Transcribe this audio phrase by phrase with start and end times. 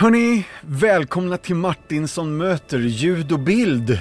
[0.00, 3.98] Hörni, välkomna till Martinsson möter ljud och bild.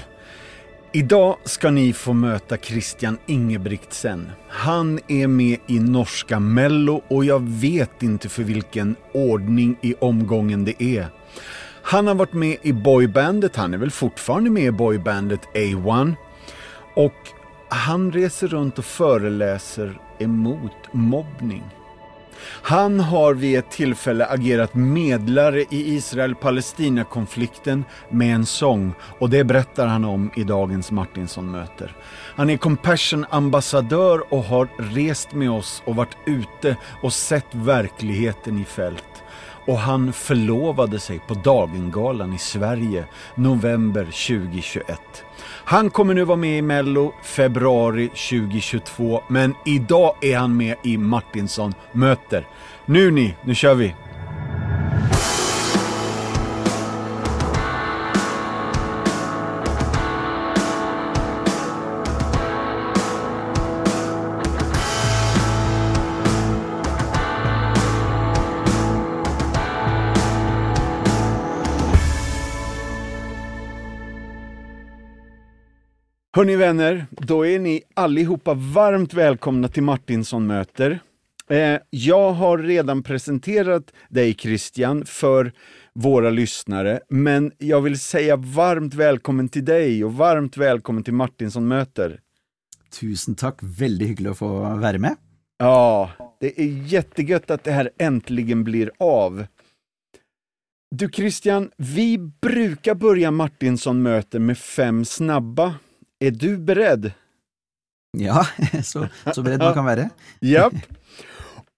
[0.91, 4.29] Idag ska ni få möta Christian Ingebrigtsen.
[4.49, 10.65] Han är med i norska Mello och jag vet inte för vilken ordning i omgången
[10.65, 11.07] det är.
[11.83, 16.13] Han har varit med i boybandet, han är väl fortfarande med i boybandet A1.
[16.95, 17.27] Och
[17.69, 21.63] han reser runt och föreläser emot mobbning.
[22.45, 29.87] Han har vid ett tilfelle agerat medlare i Israel-Palestina-konflikten med en sång og det berättar
[29.87, 31.95] han om i dagens Martinsson-møter.
[32.35, 38.65] Han er Compassion-ambassadør og har reist med oss og vært ute og sett virkeligheten i
[38.65, 39.23] felt.
[39.67, 45.28] Og han förlovade seg på Dagengalan i Sverige november 2021.
[45.69, 50.97] Han kommer nu vara med i Mello februari 2022, men idag är han med i
[50.97, 52.47] Martinsson möter.
[52.85, 53.95] Nu ni, nu kör vi!
[76.35, 80.99] Hörni vänner, då är ni allihopa varmt välkomna till Martinsson möter.
[81.49, 85.51] Eh, jag har redan presenterat dig Christian för
[85.93, 91.67] våra lyssnare, men jag vill säga varmt välkommen till dig och varmt välkommen till Martinsson
[91.67, 92.19] möter.
[92.99, 95.15] Tusen tack, väldigt hyggligt att få vara med.
[95.57, 99.45] Ja, det är jättegött att det här äntligen blir av.
[100.95, 105.75] Du Christian, vi brukar börja Martinsson möter med fem snabba.
[106.19, 107.11] Är du beredd?
[108.17, 108.47] Ja,
[108.83, 110.09] så, så beredd man kan være.
[110.41, 110.75] Japp.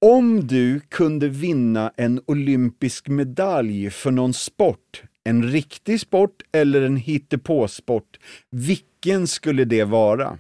[0.02, 6.97] Om du kunde vinna en olympisk medalj för någon sport, en riktig sport eller en
[6.97, 8.17] hittepåsport,
[8.50, 10.38] hvilken skulle det være?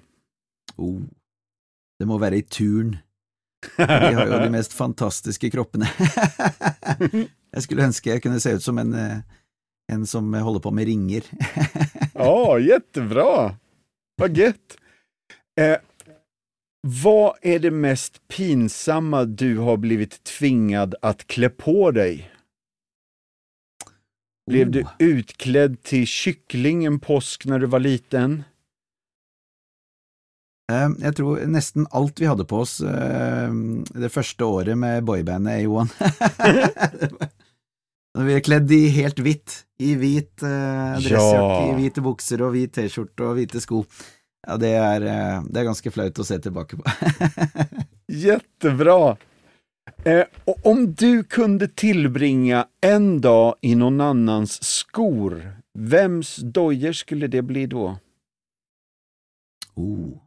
[0.77, 1.01] Oh,
[1.99, 2.95] det må være i turn.
[3.77, 5.85] De har jo de mest fantastiske kroppene.
[7.53, 9.19] jeg skulle ønske jeg kunne se ut som en, eh,
[9.93, 11.27] en som holder på med ringer.
[12.15, 13.59] Ja, jättebra!
[14.17, 14.77] Gött!
[15.59, 15.77] Eh,
[16.87, 22.31] vad är det mest pinsamma du har blivit tvingad att klä på dig?
[24.47, 24.71] Blev Oh.
[24.71, 28.43] du utklädd till kyckling en påsk när du var liten?
[30.99, 33.53] Jeg tror nesten alt vi hadde på oss eh,
[33.89, 35.89] det første året med boybandet A1.
[38.17, 41.69] Når vi er kledd i helt hvitt, i hvit eh, dressjakke, Ja.
[41.69, 43.85] i hvite bukser og hvit t-skjorte og hvite sko.
[44.47, 46.83] Ja, det er, eh, det er, ganske flaut å se tilbake på.
[48.25, 49.15] Jättebra!
[50.03, 55.37] Eh, og om du kunne tilbringe en dag i noen annans skor,
[55.77, 57.95] hvems doier skulle det bli da?
[59.79, 60.19] oh.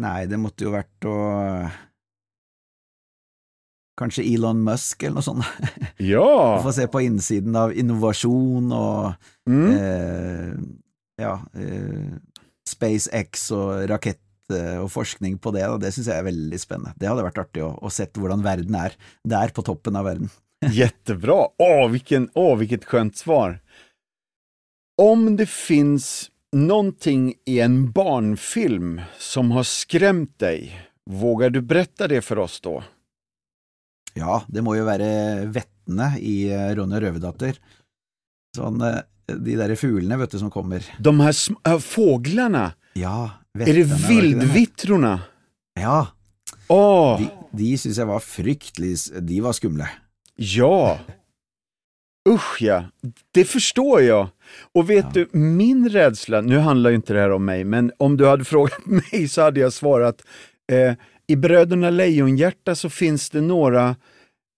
[0.00, 1.89] Nei, det måtte jo vært att
[4.00, 5.44] Kanske Elon Musk eller noe sånt.
[6.00, 6.60] Ja!
[6.64, 9.70] Få se på innsiden av innovasjon og Mm.
[9.76, 10.52] eh,
[11.20, 12.16] ja, eh,
[12.68, 14.20] SpaceX og rakett
[14.80, 15.64] og forskning på det.
[15.70, 16.92] og det syns jeg er veldig spennende.
[16.98, 18.96] Det hadde vært artig å, å se hvordan verden er
[19.28, 20.30] der på toppen av verden.
[20.80, 21.48] Jättebra!
[21.58, 23.60] Åh, vilken, åh, vilket skönt svar.
[25.00, 30.80] Om det finns någonting i en barnfilm som har skrämt dig,
[31.10, 32.82] vågar du berätta det för oss då?
[34.14, 37.00] Ja, det må jo være vettene i Ronja Røverdatter.
[37.00, 37.54] och Rövardotter.
[38.56, 38.98] Sån, eh,
[39.38, 40.82] de derre fuglene vet du som kommer.
[40.98, 41.34] De her
[41.68, 42.72] uh, fuglene?
[42.98, 44.20] Ja, är det vettene, var det?
[44.20, 45.20] vildvittrorna?
[45.80, 46.06] Ja,
[46.68, 47.28] Åh, de,
[47.58, 49.88] de syns jeg var fryktelig De var skumle.
[50.36, 50.98] ja!
[52.28, 52.84] Usch ja,
[53.32, 54.28] det forstår jag.
[54.74, 55.10] Och vet Ja.
[55.14, 58.44] du, min rädsla, nu handlar ju inte det här om mig, men om du hade
[58.44, 60.22] frågat mig så hade jag svarat,
[60.72, 60.94] eh,
[61.30, 63.96] i Bröderna Lejonhjärta så finns det några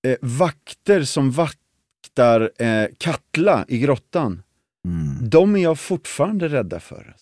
[0.07, 4.43] eh, vakter som vaktar eh, Katla i grottan.
[4.89, 5.29] Mm.
[5.29, 7.15] De är jag fortfarande rädda för.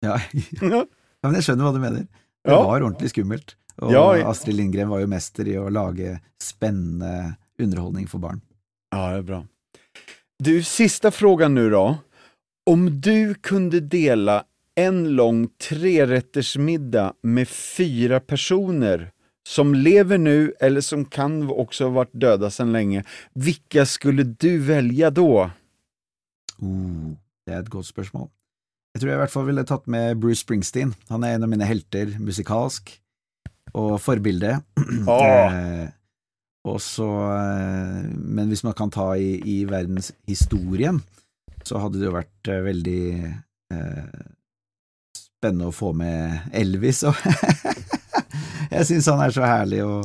[0.00, 0.20] Ja,
[0.60, 0.86] Ja,
[1.22, 2.06] Ja, men jeg skjønner hva du mener.
[2.44, 2.62] Det Ja.
[2.64, 3.56] var ordentlig skummelt.
[3.76, 4.28] Og Ja, ja.
[4.30, 8.40] Astrid Lindgren var jo mester i å lage spennende underholdning for barn.
[8.92, 9.46] ja det är bra.
[10.38, 11.98] Du, sista frågan nu då.
[12.70, 14.44] Om du kunde dela
[14.74, 19.10] en lång trerättersmiddag med fyra personer
[19.48, 24.58] som lever nu eller som kan också ha varit döda sedan länge, vilka skulle du
[24.58, 25.50] välja då?
[26.58, 27.12] Oh,
[27.46, 28.28] det er et godt spørsmål.
[28.94, 30.92] Jeg tror jeg i hvert fall ville tatt med Bruce Springsteen.
[31.08, 32.92] Han er en av mine helter musikalsk,
[33.74, 34.60] og forbilde.
[35.08, 35.54] Oh.
[35.54, 35.88] Eh,
[36.68, 40.98] Og så, eh, men hvis man kan ta i, i verdenshistorien,
[41.64, 43.04] så hadde det jo vært eh, veldig
[43.72, 44.18] eh,
[45.40, 47.16] spennende å få med Elvis, og
[48.74, 50.04] jeg syns han er så herlig, og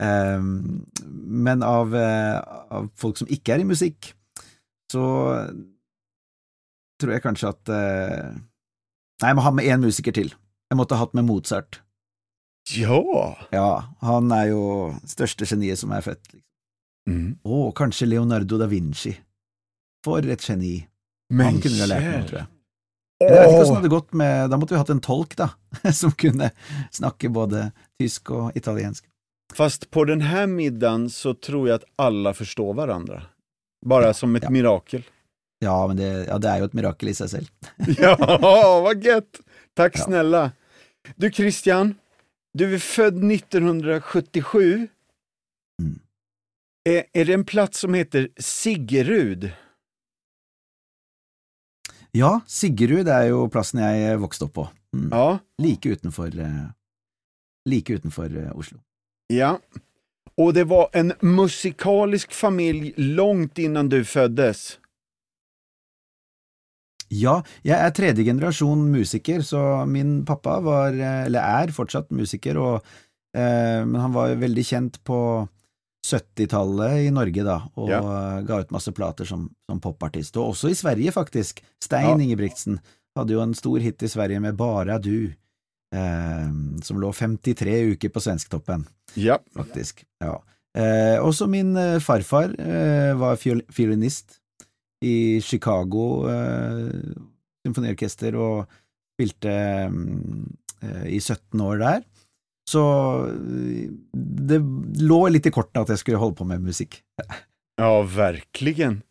[0.00, 0.80] um,
[1.12, 2.38] Men av, eh,
[2.72, 4.12] av, folk som ikke er i musikk,
[4.92, 5.04] så
[7.00, 8.32] tror jeg kanskje at uh,
[9.22, 10.32] Nei, jeg må ha med én musiker til.
[10.72, 11.78] Jeg måtte ha hatt med Mozart.
[12.74, 12.98] Ja!
[13.54, 13.68] Ja,
[14.02, 14.62] han er jo
[15.06, 16.24] største geniet som er født.
[16.32, 16.48] Liksom.
[17.06, 17.28] Mm.
[17.46, 19.12] Og kanskje Leonardo da Vinci.
[20.02, 20.80] For et geni.
[21.30, 22.50] Men han kunne vi ha lært noe, tror jeg.
[23.22, 25.48] Jeg vet ikke hvordan det hadde gått med Da måtte vi hatt en tolk, da,
[26.00, 26.50] som kunne
[26.94, 27.68] snakke både
[28.00, 29.04] tysk og italiensk.
[29.54, 33.18] Fast på denne middagen så tror jeg at alle forstår hverandre.
[33.84, 34.50] Bare ja, som et Ja.
[34.54, 35.02] mirakel.
[35.62, 37.50] Ja, men det, ja, det er jo et mirakel i seg selv.
[38.00, 39.42] Ja, hva gøtt!
[39.78, 40.52] Takk snälla.
[41.16, 41.94] Du Christian,
[42.56, 44.88] du er født 1977.
[45.80, 46.00] Mm.
[46.88, 49.50] Er, er det en plass som heter Siggerud?
[52.12, 54.66] Ja, Siggerud er jo plassen jeg vokste opp på.
[54.92, 55.08] Mm.
[55.08, 55.26] Ja.
[55.62, 56.68] Like utenfor eh,
[57.68, 58.82] Like utenfor eh, Oslo.
[59.32, 59.56] Ja.
[60.36, 64.78] Og det var en musikalisk familie langt innan du føddes
[67.12, 72.56] Ja, jeg er tredje generasjon musiker, så min pappa var, eh, eller er fortsatt musiker,
[72.56, 72.94] og,
[73.36, 75.18] eh, men han var veldig kjent på
[76.06, 78.00] 70-tallet i Norge, da, og Ja.
[78.42, 81.62] ga ut masse plater som, som popartist, og også i Sverige, faktisk.
[81.82, 82.24] Stein Ja.
[82.26, 82.80] Ingebrigtsen
[83.16, 85.32] hadde jo en stor hit i Sverige med Bara du,
[85.94, 86.48] eh,
[86.82, 89.38] som lå 53 uker på Svensktoppen Ja.
[89.54, 90.04] faktisk.
[90.20, 90.40] Ja.
[90.74, 94.38] Eh, også min eh, farfar eh, var fiol fiolinist
[95.04, 97.12] i Chicago eh,
[97.66, 98.66] symfoniorkester og
[99.14, 99.52] spilte
[99.92, 100.46] mm,
[100.82, 102.02] eh, i 17 år der.
[102.70, 102.82] Så
[103.26, 103.88] eh,
[104.48, 104.58] det
[105.02, 107.00] lå litt i kortene at jeg skulle holde på med musikk.
[107.76, 109.02] Ja, verkligen.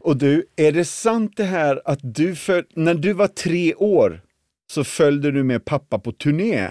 [0.00, 4.20] Och du, är det sant det här att du föl- när du var tre år
[4.72, 6.66] så följde du med pappa på turné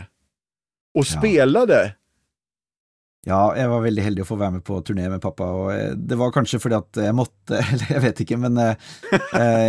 [0.94, 1.19] och Ja.
[1.19, 1.95] spelade?
[3.27, 5.92] Ja, jeg var veldig heldig å få være med på turné med pappa, og eh,
[5.95, 8.75] det var kanskje fordi at jeg måtte, eller jeg vet ikke, men eh,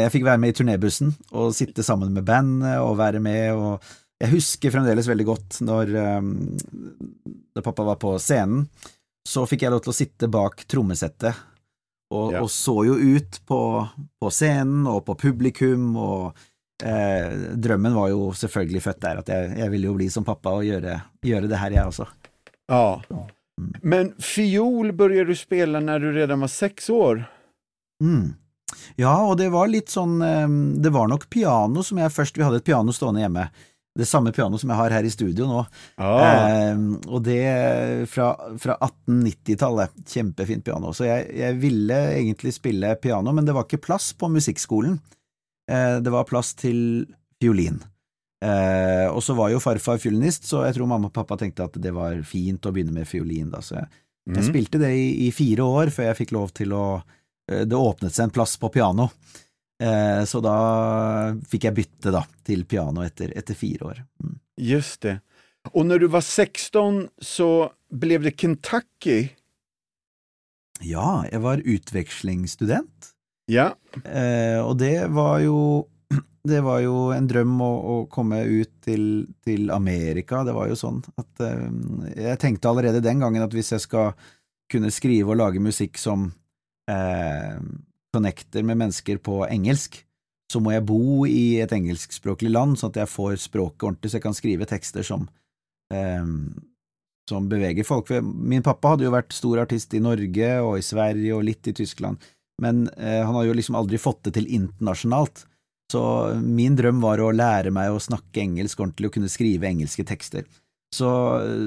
[0.05, 3.82] jeg fikk være med i turnébussen og sitte sammen med bandet og være med, og
[4.20, 6.31] jeg husker fremdeles veldig godt når eh,
[7.56, 8.67] da pappa var på scenen,
[9.28, 11.37] så fikk jeg lov til å sitte bak trommesettet,
[12.11, 12.40] og, Ja.
[12.43, 13.58] og så jo ut på,
[14.19, 16.38] på scenen og på publikum, og
[16.82, 20.56] eh, drømmen var jo selvfølgelig født der, at jeg, jeg ville jo bli som pappa
[20.58, 22.08] og gjøre, gjøre det her, jeg også.
[22.70, 22.84] Ja.
[23.61, 23.70] Mm.
[23.82, 27.26] Men fiol begynte du spela når du redan var seks år?
[28.02, 28.34] Mm.
[28.96, 30.46] Ja, og det var litt sånn eh,
[30.81, 33.49] Det var nok piano som jeg først Vi hadde et piano stående hjemme.
[33.98, 35.62] Det samme piano som jeg har her i studio nå.
[35.98, 36.46] Ah.
[36.70, 36.76] Eh,
[37.10, 37.40] og det
[38.08, 38.28] fra,
[38.62, 39.90] fra 1890-tallet.
[40.06, 40.92] Kjempefint piano.
[40.94, 44.98] Så jeg, jeg ville egentlig spille piano, men det var ikke plass på musikkskolen.
[45.70, 47.06] Eh, det var plass til
[47.42, 47.81] fiolin.
[48.40, 51.75] Eh, og så var jo farfar fiolinist, så jeg tror mamma og pappa tenkte at
[51.82, 53.50] det var fint å begynne med fiolin.
[53.52, 53.60] Da.
[53.64, 53.90] Så jeg,
[54.31, 54.48] jeg Mm.
[54.52, 56.82] spilte det i, i fire år før jeg fikk lov til å
[57.50, 59.08] eh, Det åpnet seg en plass på piano,
[60.28, 60.54] så da
[61.48, 64.00] fikk jeg bytte da til piano etter, etter fire år.
[64.20, 64.34] Mm.
[64.60, 65.14] Just det.
[65.72, 67.46] Og når du var 16 så
[67.92, 69.30] ble det Kentucky.
[70.84, 73.10] Ja, jeg var utvekslingsstudent,
[73.50, 73.75] Ja.
[74.04, 75.87] eh, og det var jo
[76.49, 80.40] det var jo en drøm å, å komme ut til, til Amerika.
[80.44, 81.66] Det var jo sånn at eh,
[82.16, 84.12] Jeg tenkte allerede den gangen at hvis jeg skal
[84.70, 86.28] kunne skrive og lage musikk som
[86.88, 87.58] eh,
[88.14, 90.00] connecter med mennesker på engelsk,
[90.50, 94.19] så må jeg bo i et engelskspråklig land, sånn at jeg får språket ordentlig, så
[94.19, 95.29] jeg kan skrive tekster som
[95.95, 96.26] eh,
[97.31, 98.11] som beveger folk.
[98.23, 101.76] Min pappa hadde jo vært stor artist i Norge og i Sverige og litt i
[101.76, 102.19] Tyskland,
[102.62, 105.45] men eh, han har jo liksom aldri fått det til internasjonalt.
[105.90, 106.02] Så
[106.43, 110.45] min drøm var å lære meg å snakke engelsk ordentlig og kunne skrive engelske tekster.
[110.95, 111.09] Så,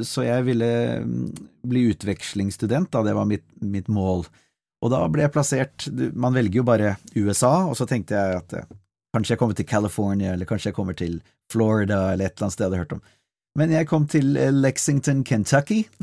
[0.08, 0.70] så jeg ville
[1.04, 1.26] mm,
[1.68, 4.26] bli utvekslingsstudent, da, det var mitt, mitt mål.
[4.84, 8.56] Og da ble jeg plassert Man velger jo bare USA, og så tenkte jeg at
[8.60, 8.70] eh,
[9.16, 11.20] kanskje jeg kommer til California, eller kanskje jeg kommer til
[11.52, 13.04] Florida, eller et eller annet sted jeg hadde hørt om.
[13.60, 15.84] Men jeg kom til eh, Lexington, Kentucky.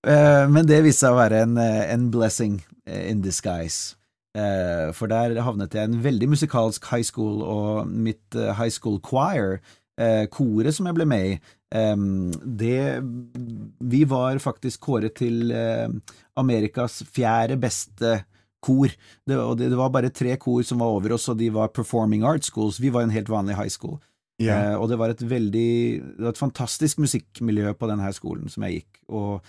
[0.00, 2.54] Eh, Men det viste seg å være en, en blessing
[2.88, 3.98] in disguise.
[4.32, 9.58] For der havnet jeg i en veldig musikalsk high school, og mitt high school choir,
[10.32, 11.34] koret som jeg ble med i,
[12.62, 12.80] det
[13.92, 15.52] Vi var faktisk kåret til
[16.40, 18.20] Amerikas fjerde beste
[18.64, 18.92] kor.
[19.26, 21.72] Det, og det, det var bare tre kor som var over oss, og de var
[21.76, 22.80] performing arts schools.
[22.80, 24.00] Vi var en helt vanlig high school.
[24.40, 24.72] Yeah.
[24.72, 25.70] Eh, og det var et veldig
[26.16, 29.42] Det var et fantastisk musikkmiljø på denne skolen som jeg gikk, og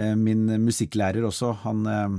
[0.00, 2.16] Eh, min musikklærer også, han eh,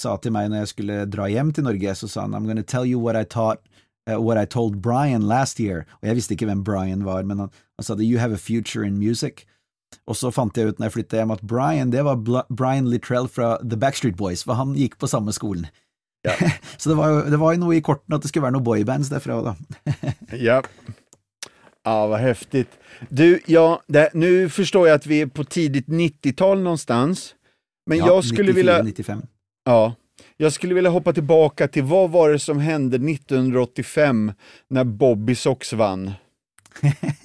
[0.00, 2.62] sa til meg når jeg skulle dra hjem til Norge, så sa han I'm gonna
[2.62, 3.66] tell you what I taught
[4.08, 5.86] uh, what I told Brian last year.
[6.02, 8.86] Og jeg visste ikke hvem Brian var, men han, han sa You have a future
[8.86, 9.46] in music.
[10.06, 12.90] Og så fant jeg ut når jeg flytta hjem at Brian, det var Bla Brian
[12.90, 15.66] Littrell fra The Backstreet Boys, for han gikk på samme skolen.
[16.24, 16.34] Ja.
[16.76, 18.66] så det var, jo, det var jo noe i kortene at det skulle være noen
[18.66, 19.56] boybands derfra da.
[20.48, 20.62] ja.
[21.84, 22.78] Ja, vad häftigt.
[23.08, 27.34] Du, ja, det, nu förstår jag att vi är på tidigt 90-tal någonstans.
[27.86, 28.82] Men ja, jag skulle 94, vilja...
[28.82, 29.22] 95.
[29.64, 29.94] Ja.
[30.36, 34.32] Jag skulle vilja hoppa tillbaka till vad var det som hände 1985
[34.68, 36.12] när Bobby Sox vann?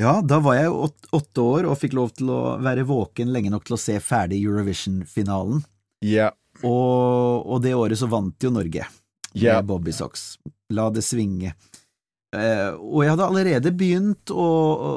[0.00, 0.88] ja, da var jeg jo
[1.18, 4.40] åtte år og fikk lov til å være våken lenge nok til å se ferdig
[4.46, 5.60] Eurovision-finalen.
[6.04, 6.32] Yeah.
[6.64, 8.86] Og, og, det året så vant jo Norge
[9.34, 9.60] med Ja.
[9.62, 10.38] Bobby Socks.
[10.72, 11.52] La det svinge.
[12.36, 14.90] Eh, og jeg hadde allerede begynt å, å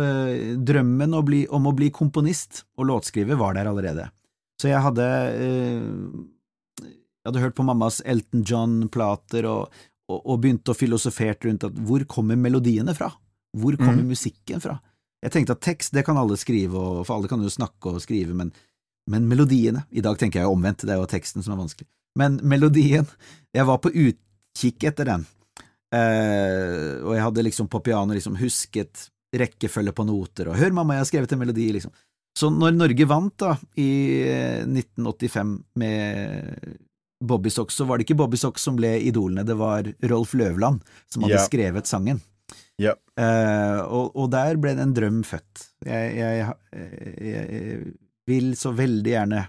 [0.00, 4.08] eh, Drømmen å bli, om å bli komponist og låtskriver var der allerede.
[4.60, 5.86] Så jeg hadde eh,
[6.82, 11.78] Jeg hadde hørt på mammas Elton John-plater og, og, og begynte å filosofere rundt at
[11.86, 13.12] hvor kommer melodiene fra?
[13.58, 14.10] Hvor kommer mm.
[14.12, 14.78] musikken fra?
[15.20, 18.02] Jeg tenkte at tekst, det kan alle skrive, og, for alle kan jo snakke og
[18.04, 18.52] skrive, men,
[19.10, 21.88] men melodiene I dag tenker jeg jo omvendt, det er jo teksten som er vanskelig.
[22.18, 23.06] Men melodien
[23.54, 25.26] Jeg var på utkikk etter den.
[25.94, 30.96] Eh, og jeg hadde liksom på piano liksom husket rekkefølge på noter, og hør mamma,
[30.96, 31.92] jeg har skrevet en melodi, liksom.
[32.38, 33.90] Så når Norge vant da, i
[34.26, 35.52] eh, 1985
[35.82, 36.78] med
[37.20, 40.82] Bobby Sox, så var det ikke Bobby Sox som ble idolene, det var Rolf Løvland
[41.10, 41.46] som hadde Ja.
[41.46, 42.22] skrevet sangen.
[42.80, 42.94] Ja.
[43.20, 45.66] Uh, og, og der ble det en drøm født.
[45.84, 47.80] Jeg, jeg, jeg, jeg
[48.30, 49.44] vil så veldig gjerne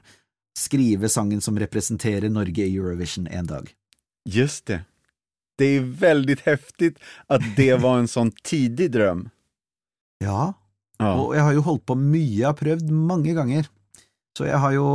[0.58, 3.70] skrive sangen som representerer Norge i Eurovision en dag.
[4.28, 4.82] Just det.
[5.58, 6.96] Det er veldig heftig
[7.32, 9.30] at det var en sånn tidig drøm.
[10.24, 10.52] Ja,
[11.02, 11.16] Ja.
[11.18, 13.66] Og jeg har jo holdt på mye, jeg har prøvd mange ganger.
[14.38, 14.86] Så jeg har jo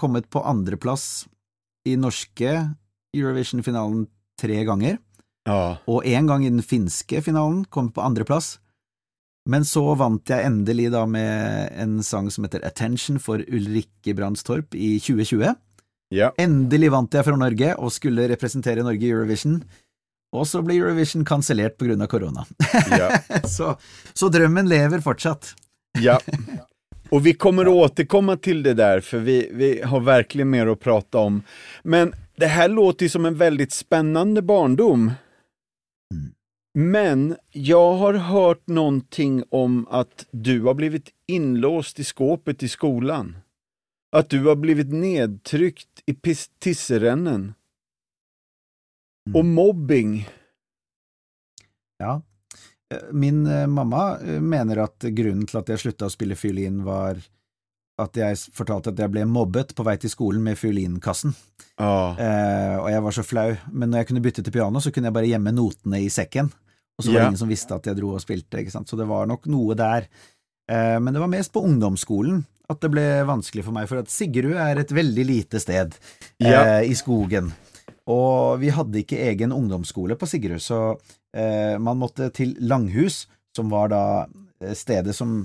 [0.00, 1.26] kommet på andreplass
[1.84, 2.54] i norske
[3.12, 4.06] Eurovision-finalen
[4.40, 4.96] tre ganger,
[5.48, 5.76] ja.
[5.86, 8.58] og én gang i den finske finalen, kom på andreplass.
[9.48, 14.76] Men så vant jeg endelig da med en sang som heter Attention for Ulrikke Brandstorp
[14.76, 15.54] i 2020.
[16.14, 16.32] Ja.
[16.42, 19.62] Endelig vant jeg fra Norge og skulle representere Norge i Eurovision,
[20.36, 22.46] og så ble Eurovision kansellert på grunn av korona.
[23.00, 23.08] Ja.
[23.48, 23.74] så,
[24.14, 25.54] så drømmen lever fortsatt.
[25.98, 26.18] Ja.
[27.10, 30.76] Og vi kommer å återkomme til det der, for vi, vi har virkelig mer å
[30.78, 31.40] prate om.
[31.82, 35.08] Men det her låter jo som en veldig spennende barndom.
[36.14, 36.34] Mm.
[36.74, 43.36] Men jag har hört någonting om att du har blivit inlåst i skåpet i skolan.
[44.16, 47.54] Att du har blivit nedtryckt i tisserennen.
[49.26, 49.36] Mm.
[49.36, 50.28] Och mobbing.
[51.98, 52.22] Ja.
[52.94, 56.82] Eh, Min eh, mamma eh, mener at grunnen til at jeg slutta å spille fiolin,
[56.84, 57.20] var
[58.00, 61.34] at jeg fortalte at jeg ble mobbet på vei til skolen med fiolinkassen.
[61.80, 62.16] Oh.
[62.20, 63.48] Eh, og jeg var så flau.
[63.72, 66.50] Men når jeg kunne bytte til piano, så kunne jeg bare gjemme notene i sekken.
[66.98, 68.64] Og så var det det ingen som visste at jeg dro og spilte.
[68.76, 70.08] Så det var nok noe der.
[70.70, 74.12] Eh, men det var mest på ungdomsskolen at det ble vanskelig for meg, for at
[74.12, 75.96] Sigrud er et veldig lite sted
[76.38, 77.50] eh, i skogen.
[78.10, 80.80] Og vi hadde ikke egen ungdomsskole på Sigrud, så
[81.34, 83.24] eh, man måtte til Langhus,
[83.56, 84.04] som var da
[84.62, 85.42] eh, stedet som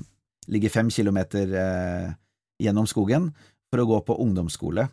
[0.51, 2.13] ligger fem kilometer eh,
[2.61, 3.31] gjennom skogen,
[3.71, 4.87] for å gå på ungdomsskole.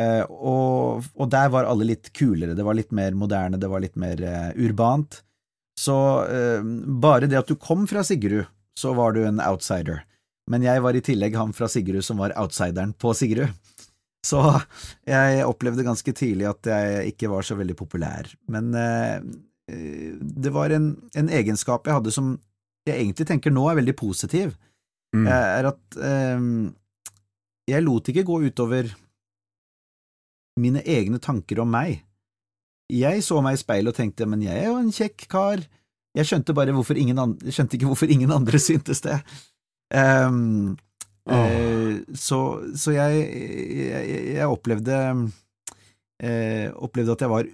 [0.00, 3.82] Eh, og, og der var alle litt kulere, det var litt mer moderne, det var
[3.84, 5.20] litt mer eh, urbant.
[5.78, 5.96] Så
[6.28, 6.64] eh,
[7.02, 8.44] bare det at du kom fra Sigrud,
[8.78, 10.02] så var du en outsider.
[10.50, 13.52] Men jeg var i tillegg han fra Sigrud som var outsideren på Sigrud.
[14.26, 14.38] Så
[15.08, 18.28] jeg opplevde ganske tidlig at jeg ikke var så veldig populær.
[18.52, 19.16] Men eh,
[19.68, 22.34] det var en, en egenskap jeg hadde som
[22.86, 24.58] jeg egentlig tenker nå er veldig positiv,
[25.12, 25.26] Mm.
[25.28, 26.44] eh, er at eh,
[27.70, 28.90] jeg lot ikke gå utover
[30.60, 32.02] mine egne tanker om meg.
[32.92, 35.62] Jeg så meg i speilet og tenkte, men jeg er jo en kjekk kar.
[36.12, 39.16] Jeg skjønte bare hvorfor ingen andre, skjønte ikke hvorfor ingen andre syntes det.
[39.96, 40.74] Ehm,
[41.30, 42.40] eh, så,
[42.76, 43.22] så jeg,
[43.78, 44.98] jeg, jeg opplevde
[46.22, 47.50] eh, opplevde at jeg var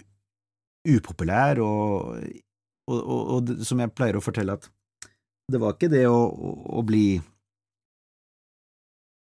[0.89, 2.19] upopulær, og,
[2.89, 4.69] og, og, og som jeg pleier å fortelle, at
[5.49, 7.19] det var ikke det å, å, å bli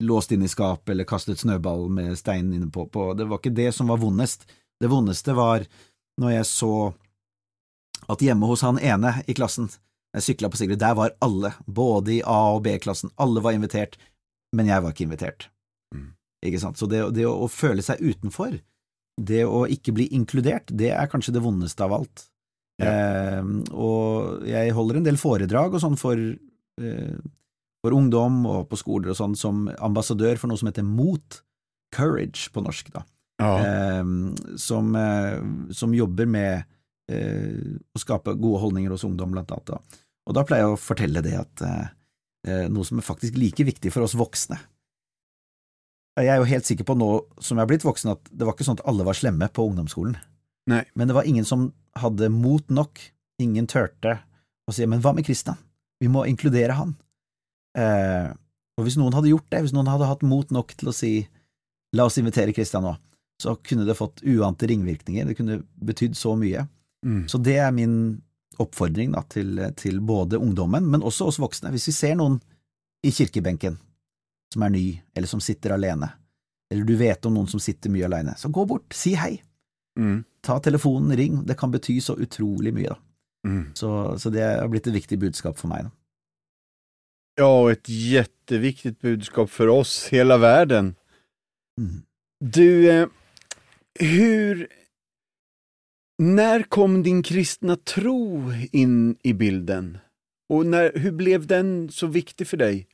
[0.03, 3.55] låst inn i skapet eller kastet snøball med stein inne på, på, det var ikke
[3.55, 4.45] det som var vondest.
[4.81, 5.65] Det vondeste var
[6.21, 6.73] når jeg så
[8.11, 9.69] at hjemme hos han ene i klassen,
[10.13, 13.97] jeg sykla på Sigrid, der var alle, både i A- og B-klassen, alle var invitert,
[14.53, 15.47] men jeg var ikke invitert.
[15.95, 16.11] Mm.
[16.45, 16.77] Ikke sant?
[16.77, 18.59] Så det, det å, å føle seg utenfor,
[19.21, 22.27] det å ikke bli inkludert, det er kanskje det vondeste av alt.
[22.81, 22.89] Ja.
[22.89, 23.41] Eh,
[23.73, 27.17] og jeg holder en del foredrag og sånn for, eh,
[27.83, 31.41] for ungdom og på skoler og sånn som ambassadør for noe som heter MOT,
[31.93, 33.03] Courage på norsk, da.
[33.41, 33.51] Ja.
[33.59, 34.03] Eh,
[34.61, 35.41] som, eh,
[35.75, 36.63] som jobber med
[37.11, 39.73] eh, å skape gode holdninger hos ungdom, blant annet.
[39.73, 40.01] Da.
[40.29, 41.87] Og da pleier jeg å fortelle det at eh,
[42.47, 44.59] eh, noe som er faktisk like viktig for oss voksne.
[46.21, 47.09] Jeg er jo helt sikker på nå
[47.41, 49.65] som jeg er blitt voksen, at det var ikke sånn at alle var slemme på
[49.65, 50.15] ungdomsskolen.
[50.69, 50.83] Nei.
[50.95, 53.01] Men det var ingen som hadde mot nok,
[53.41, 54.19] ingen turte
[54.69, 55.57] å si men hva med Kristian,
[55.99, 56.93] vi må inkludere han.
[57.77, 58.29] Eh,
[58.77, 61.13] og hvis noen hadde gjort det, hvis noen hadde hatt mot nok til å si
[61.93, 62.95] la oss invitere Kristian nå,
[63.41, 66.65] så kunne det fått uante ringvirkninger, det kunne betydd så mye.
[67.05, 67.25] Mm.
[67.29, 67.95] Så det er min
[68.61, 71.73] oppfordring da, til, til både ungdommen, men også oss voksne.
[71.73, 72.39] Hvis vi ser noen
[73.03, 73.79] i kirkebenken
[74.53, 74.85] som er ny,
[75.17, 76.11] eller som sitter alene,
[76.71, 79.35] eller du vet om noen som sitter mye alene, så gå bort, si hei.
[79.99, 80.23] Mm.
[80.45, 81.41] Ta telefonen, ring.
[81.45, 82.97] Det kan bety så utrolig mye, da.
[83.43, 83.63] Mm.
[83.77, 85.89] Så, så det har blitt et viktig budskap for meg.
[85.89, 85.93] Da.
[87.35, 90.95] Ja, ett jätteviktigt budskap för oss, hela världen.
[91.81, 92.01] Mm.
[92.39, 93.07] Du, eh,
[93.99, 94.67] hur...
[96.17, 99.97] När kom din kristna tro in i bilden?
[100.49, 102.87] Och när, hur blev den så viktig för dig?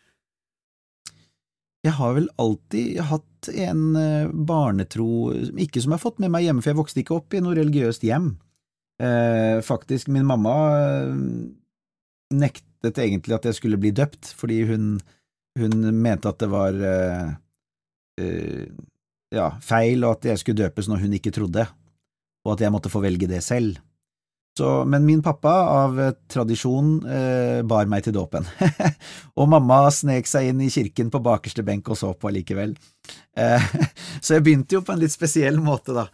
[1.81, 6.43] Jeg har vel alltid hatt en eh, barnetro, ikke som jeg har fått med meg
[6.43, 8.33] hjemme, for jeg vokste ikke opp i noe religiøst hjem.
[9.03, 11.13] Eh, faktisk, min mamma eh,
[12.33, 14.93] nektet egentlig at jeg skulle bli døpt, fordi hun,
[15.59, 17.33] hun mente at det var uh,
[18.21, 18.63] uh,
[19.35, 21.67] ja, feil, og at jeg skulle døpes når hun ikke trodde,
[22.45, 23.79] og at jeg måtte få velge det selv.
[24.59, 25.51] Så, men min pappa,
[25.85, 28.43] av eh, tradisjon, eh, bar meg til dåpen.
[29.39, 32.73] og mamma snek seg inn i kirken på bakerste benk og så på allikevel.
[33.39, 33.69] Eh,
[34.23, 36.09] så jeg begynte jo på en litt spesiell måte, da.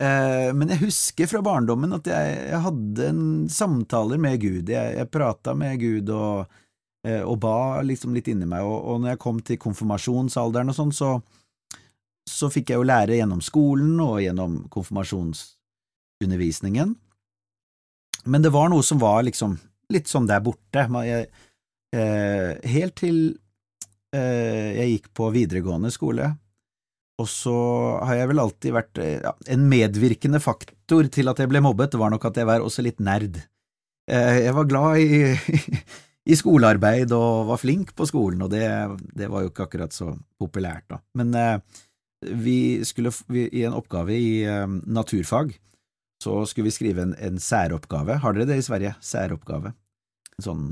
[0.00, 4.70] Eh, men jeg husker fra barndommen at jeg, jeg hadde en samtaler med Gud.
[4.72, 6.46] Jeg, jeg prata med Gud og,
[7.04, 10.76] eh, og ba liksom litt inni meg, og, og når jeg kom til konfirmasjonsalderen og
[10.78, 11.10] sånn, så,
[12.24, 16.96] så fikk jeg jo lære gjennom skolen og gjennom konfirmasjonsundervisningen.
[18.24, 19.58] Men det var noe som var liksom
[19.92, 20.82] litt sånn der borte.
[21.04, 21.28] Jeg,
[21.96, 23.16] eh, helt til
[24.10, 26.34] jeg gikk på videregående skole,
[27.20, 27.54] og så
[28.08, 31.98] har jeg vel alltid vært eh, ja, En medvirkende faktor til at jeg ble mobbet,
[32.00, 33.38] var nok at jeg var også litt nerd.
[34.10, 35.60] Eh, jeg var glad i,
[36.32, 38.64] i skolearbeid og var flink på skolen, og det,
[39.16, 41.00] det var jo ikke akkurat så populært, da.
[41.20, 41.82] Men eh,
[42.40, 44.44] vi skulle vi, i en oppgave i
[44.84, 45.54] naturfag
[46.20, 48.18] så skulle vi skrive en, en særoppgave.
[48.20, 48.92] Har dere det i Sverige?
[49.00, 49.72] Særoppgave.
[50.36, 50.66] En sånn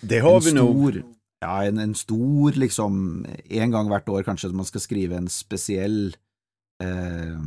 [0.00, 1.00] Det har en vi stor, stor,
[1.42, 6.14] ja, en, en stor, liksom, en gang hvert år kanskje, man skal skrive en spesiell
[6.82, 7.38] eh,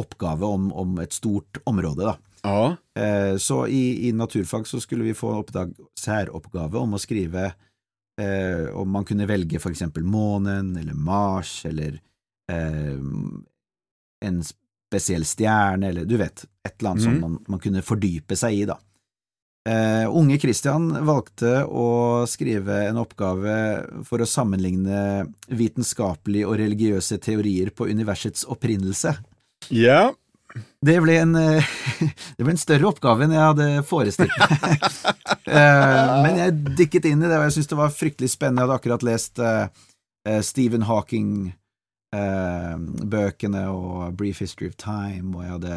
[0.00, 2.16] oppgave om, om et stort område, da.
[2.44, 2.64] Ja.
[3.00, 7.46] Eh, så i, i naturfag så skulle vi få oppdag, særoppgave om å skrive
[8.20, 11.96] eh, om man kunne velge for eksempel månen eller Mars eller
[12.52, 13.00] eh,
[14.24, 17.14] en spesiell stjerne eller du vet, et eller annet Mm.
[17.14, 18.76] som man, man kunne fordype seg i, da.
[19.68, 27.70] Eh, unge Christian valgte å skrive en oppgave for å sammenligne vitenskapelige og religiøse teorier
[27.72, 29.14] på universets opprinnelse.
[29.72, 30.12] Ja.
[30.84, 31.64] Det ble en, eh,
[32.36, 34.52] det ble en større oppgave enn jeg hadde forestilt meg.
[35.48, 38.60] uh, Men jeg dykket inn i det, og jeg syntes det var fryktelig spennende.
[38.60, 39.34] Jeg hadde akkurat lest
[40.44, 45.74] Stephen Hawking-bøkene og Brief History of Time, og jeg hadde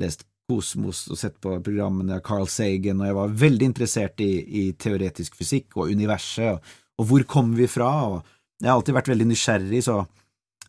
[0.00, 4.64] lest Kosmos og sett på programmene Carl Sagan, og jeg var veldig interessert i, i
[4.78, 7.90] teoretisk fysikk og universet, og, og hvor kommer vi fra?
[8.06, 10.04] Og jeg har alltid vært veldig nysgjerrig, så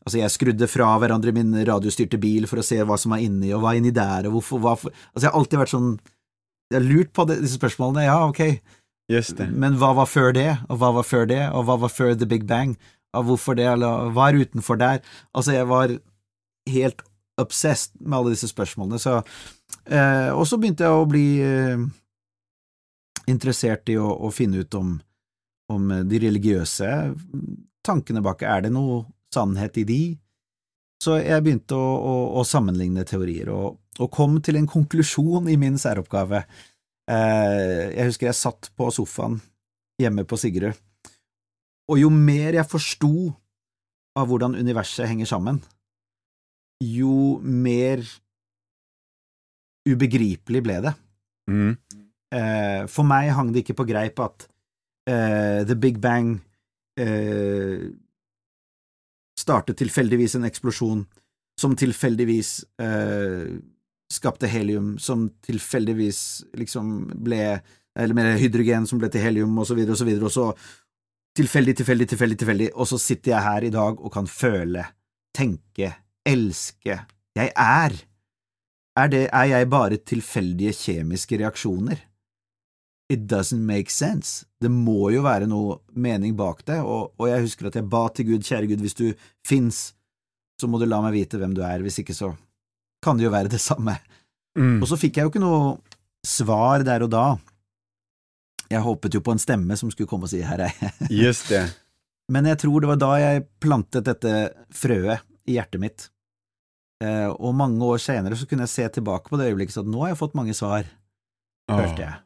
[0.08, 3.50] Altså, jeg skrudde fra hverandre min radiostyrte bil for å se hva som var inni,
[3.52, 4.94] og hva er inni der, og hvorfor hva for...
[5.12, 5.90] Altså, jeg har alltid vært sånn
[6.72, 8.40] Jeg har lurt på det, disse spørsmålene, ja, ok,
[9.12, 9.50] Just det.
[9.52, 12.28] men hva var før det, og hva var før det, og hva var før The
[12.28, 12.78] Big Bang,
[13.16, 15.04] og hvorfor det, eller hva er utenfor der?
[15.36, 15.98] Altså, jeg var
[16.72, 17.04] helt
[17.44, 19.20] obsessed med alle disse spørsmålene, så
[19.90, 21.84] eh, Og så begynte jeg å bli eh,
[23.28, 24.96] interessert i å, å finne ut om,
[25.74, 26.92] om de religiøse
[27.88, 28.44] tankene bak.
[28.44, 30.02] Er det noe sannhet i de?
[31.04, 35.58] Så jeg begynte å, å, å sammenligne teorier, og, og kom til en konklusjon i
[35.60, 36.42] min særoppgave.
[37.08, 39.38] Eh, jeg husker jeg satt på sofaen
[40.02, 40.78] hjemme på Sigrud,
[41.88, 43.12] og jo mer jeg forsto
[44.18, 45.62] av hvordan universet henger sammen,
[46.84, 48.04] jo mer
[49.88, 50.94] ubegripelig ble det.
[51.50, 51.72] Mm.
[52.36, 54.48] Eh, for meg hang det ikke på greip at
[55.08, 56.36] eh, The Big Bang
[57.00, 57.88] eh,
[59.38, 61.06] startet tilfeldigvis en eksplosjon
[61.58, 62.52] som tilfeldigvis
[62.84, 63.56] eh,
[64.14, 66.22] skapte helium, som tilfeldigvis
[66.58, 66.94] liksom
[67.26, 67.60] ble
[67.98, 70.52] Eller mer hydrogen som ble til helium, og så videre og så videre, og så
[71.34, 74.84] tilfeldig, tilfeldig, tilfeldig, tilfeldig, og så sitter jeg her i dag og kan føle,
[75.34, 75.90] tenke,
[76.22, 77.00] elske.
[77.34, 77.98] Jeg er.
[78.98, 82.00] Er, det, er jeg bare tilfeldige kjemiske reaksjoner?
[83.14, 84.48] It doesn't make sense.
[84.60, 88.08] Det må jo være noe mening bak det, og, og jeg husker at jeg ba
[88.12, 89.06] til Gud, kjære Gud, hvis du
[89.48, 89.92] fins,
[90.60, 92.34] så må du la meg vite hvem du er, hvis ikke så
[93.06, 93.96] kan det jo være det samme.
[94.58, 94.82] Mm.
[94.82, 95.78] Og så fikk jeg jo ikke noe
[96.26, 97.26] svar der og da.
[98.68, 101.12] Jeg håpet jo på en stemme som skulle komme og si her er jeg.
[101.22, 101.64] Just det.
[102.34, 104.34] Men jeg tror det var da jeg plantet dette
[104.76, 106.10] frøet i hjertet mitt.
[107.04, 110.02] Eh, og mange år senere så kunne jeg se tilbake på det øyeblikket at nå
[110.02, 110.88] har jeg fått mange svar,
[111.70, 112.24] følte hørte jeg.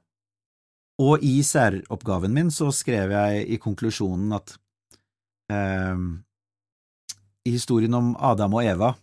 [1.02, 4.54] Og i særoppgaven min så skrev jeg i konklusjonen at
[5.52, 6.04] eh,
[7.48, 8.94] i historien om Adam og Eva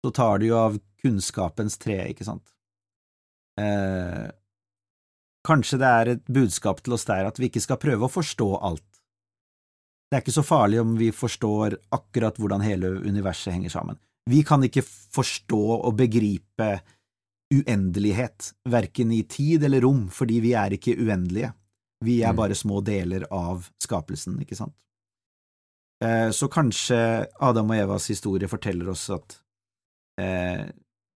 [0.00, 2.44] så tar du jo av kunnskapens tre, ikke sant.
[3.60, 4.28] Eh,
[5.46, 8.50] kanskje det er et budskap til oss der at vi ikke skal prøve å forstå
[8.60, 8.86] alt.
[10.10, 14.00] Det er ikke så farlig om vi forstår akkurat hvordan hele universet henger sammen.
[14.28, 16.72] Vi kan ikke forstå og begripe
[17.50, 21.52] uendelighet, verken i tid eller rom, fordi vi er ikke uendelige.
[22.04, 22.38] Vi er mm.
[22.38, 24.74] bare små deler av skapelsen, ikke sant?
[26.04, 29.36] Eh, så kanskje Adam og Evas historie forteller oss at
[30.20, 30.70] eh,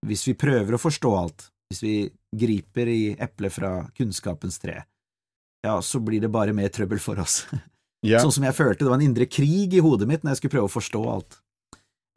[0.05, 1.95] hvis vi prøver å forstå alt, hvis vi
[2.37, 4.83] griper i eplet fra kunnskapens tre,
[5.65, 7.45] ja, så blir det bare mer trøbbel for oss.
[8.05, 8.21] Yeah.
[8.21, 10.59] Sånn som jeg følte, det var en indre krig i hodet mitt når jeg skulle
[10.59, 11.39] prøve å forstå alt.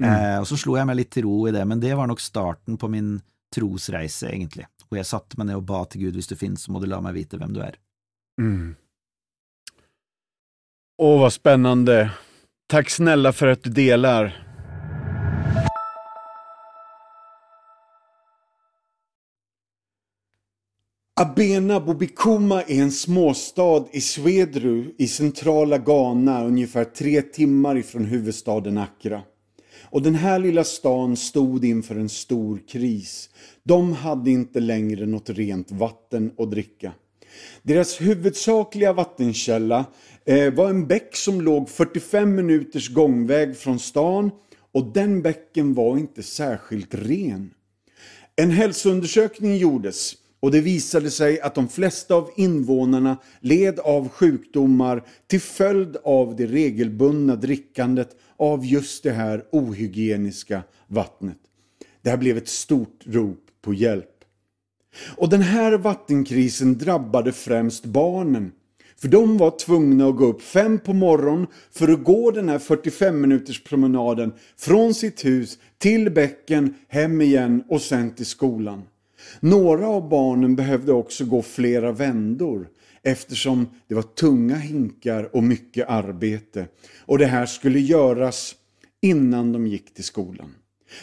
[0.02, 0.10] Mm.
[0.10, 2.22] Eh, og så slo jeg meg litt til ro i det, men det var nok
[2.22, 3.18] starten på min
[3.54, 6.74] trosreise, egentlig, hvor jeg satte meg ned og ba til Gud hvis du finnes, så
[6.74, 7.80] må du la meg vite hvem du er.
[8.42, 8.76] Mm.
[10.98, 12.02] Å, hva spennende.
[12.70, 14.34] Takk snälla for at du deler.
[21.18, 28.78] Abena Bobikuma er en småstad i Svedru i centrala Ghana, ungefär tre timmar ifrån huvudstaden
[28.78, 29.22] Accra.
[29.90, 33.30] Och den här lilla stan stod inför en stor kris.
[33.64, 36.94] De hade inte längre något rent vatten att dricka.
[37.64, 39.86] Deras huvudsakliga vattenkälla
[40.26, 44.32] eh, var en bäck som låg 45 minuters gångväg från stan
[44.72, 47.54] och den bäcken var inte särskilt ren.
[48.36, 55.04] En hälsoundersökning gjordes och det visade sig att de flesta av invånarna led av sjukdomar
[55.28, 61.38] till följd av det regelbundna drickandet av just det här ohygieniska vattnet.
[62.02, 64.10] Det här blev ett stort rop på hjälp.
[65.18, 68.52] Och den här vattenkrisen drabbade främst barnen.
[68.98, 72.60] För de var tvungna att gå upp fem på morgonen för att gå den här
[72.60, 78.84] 45 minuters promenaden från sitt hus till bäcken, hem igen och sen till skolan.
[79.40, 82.68] Några av barnen behövde också gå flera vändor
[83.04, 86.68] eftersom det var tunga hinkar och mycket arbete.
[87.06, 88.56] Och det här skulle göras
[89.02, 90.56] innan de gick till skolan.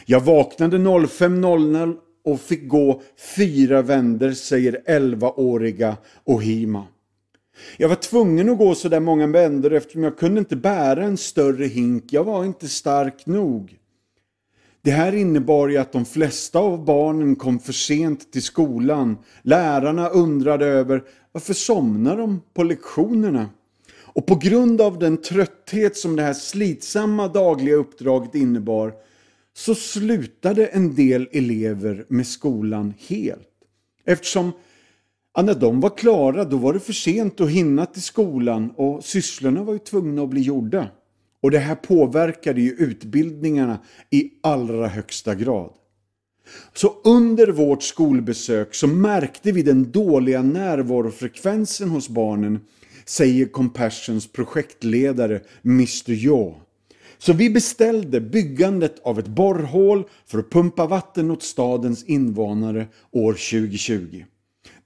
[0.06, 3.02] Jag vaknade 05.00 och fick gå
[3.36, 6.86] fyra vänder, säger 11-åriga Ohima.
[7.76, 11.16] Jag var tvungen att gå så där många vändor eftersom jag kunde inte bära en
[11.16, 12.04] större hink.
[12.12, 13.78] Jag var inte stark nog.
[14.84, 19.18] Det här innebar ju att de flesta av barnen kom för sent till skolan.
[19.42, 23.48] Lärarna undrade över varför somnar de på lektionerna?
[23.96, 28.92] Och på grund av den trötthet som det här slitsamma dagliga uppdraget innebar
[29.54, 33.48] så slutade en del elever med skolan helt.
[34.04, 34.52] Eftersom
[35.34, 39.04] ja, när de var klara då var det för sent att hinna till skolan och
[39.04, 40.88] sysslorna var ju tvungna att bli gjorda.
[41.44, 43.78] Och det här påverkade ju utbildningarna
[44.10, 45.70] i allra högsta grad.
[46.74, 52.60] Så under vårt skolbesök så märkte vi den dåliga närvarofrekvensen hos barnen,
[53.04, 56.10] säger Compassions projektledare Mr.
[56.10, 56.54] Yaw.
[57.18, 63.32] Så vi beställde byggandet av ett borrhål för att pumpa vatten åt stadens invånare år
[63.32, 64.24] 2020.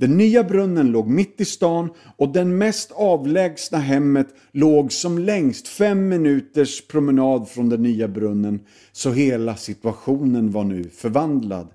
[0.00, 5.68] Den nya brunnen låg mitt i stan och den mest avlägsna hemmet låg som längst
[5.68, 8.60] fem minuters promenad från den nya brunnen,
[8.92, 11.68] så hela situationen var nu förvandlad.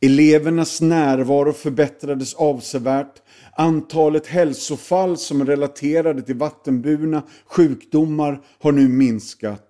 [0.00, 3.22] Elevernas närvaro förbättrades avsevärt,
[3.56, 9.62] antalet hälsofall som relaterade till vattenburna sjukdomar har nu minskat.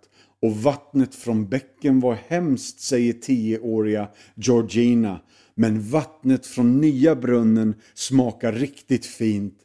[0.42, 5.20] Och vattnet från bäcken var hemskt, säger tioåriga Georgina
[5.56, 9.58] men vattnet från nya brunnen smakar riktigt fint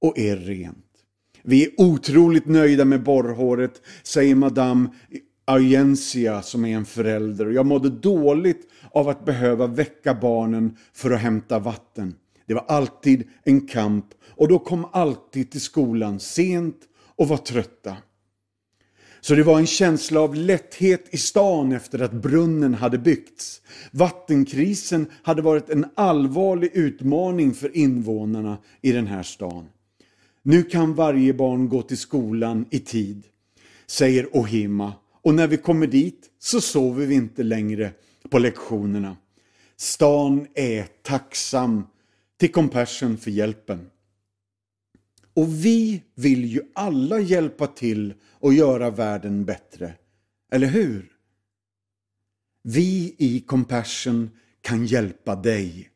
[0.00, 0.84] och är rent.
[1.42, 4.88] Vi är otroligt nöjda med borrhåret, säger Madame
[5.44, 7.46] Agencia, som är en förälder.
[7.46, 12.14] Jag mådde dåligt av att behöva väcka barnen för att hämta vatten.
[12.46, 16.76] Det var alltid en kamp och då kom alltid till skolan sent
[17.16, 17.96] och var trötta.
[19.20, 23.62] Så det var en känsla av lätthet i stan efter att brunnen hade byggts.
[23.90, 29.66] Vattenkrisen hade varit en allvarlig utmaning för invånarna i den här stan.
[30.42, 33.22] Nu kan varje barn gå till skolan i tid,
[33.86, 34.92] säger Ohima.
[35.22, 37.90] Och när vi kommer dit så sover vi inte längre
[38.30, 39.16] på lektionerna.
[39.76, 41.86] Stan är tacksam
[42.36, 43.86] till Compassion för hjälpen.
[45.38, 49.94] Och vi vill ju alla hjälpa till och göra världen bättre.
[50.52, 51.12] Eller hur?
[52.62, 55.90] Vi i Compassion kan hjälpa dig.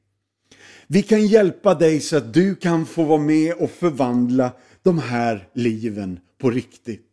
[0.87, 4.53] Vi kan hjälpa dig så att du kan få vara med och förvandla
[4.83, 7.12] de här liven på riktigt.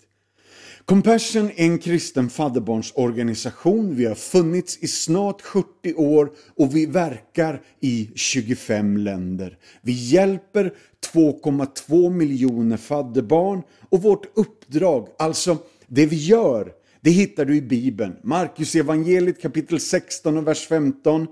[0.90, 3.96] Compassion är en kristen fadderbarnsorganisation.
[3.96, 9.58] Vi har funnits i snart 70 år och vi verkar i 25 länder.
[9.82, 10.74] Vi hjälper
[11.14, 16.72] 2,2 miljoner fadderbarn och vårt uppdrag, alltså det vi gör,
[17.02, 18.16] det hittar du i Bibeln.
[18.24, 21.28] Markus evangeliet kapitel 16 och vers 15.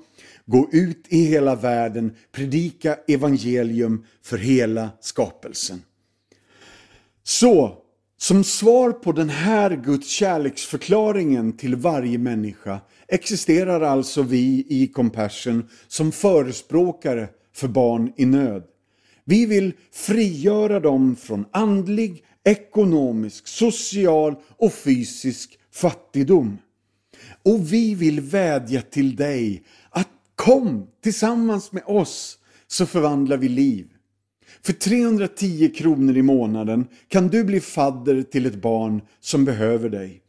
[0.45, 5.81] Gå ut i hela världen, predika evangelium för hela skapelsen.
[7.23, 7.83] Så,
[8.17, 15.69] som svar på den här Guds kärleksförklaringen till varje människa existerar alltså vi i Compassion
[15.87, 18.63] som förespråkare för barn i nöd.
[19.25, 26.57] Vi vill frigöra dem från andlig, ekonomisk, social och fysisk fattigdom.
[27.43, 33.87] Och vi vill vädja till dig att kom tillsammans med oss så förvandlar vi liv.
[34.61, 40.21] För 310 kronor i månaden kan du bli fadder till ett barn som behöver dig.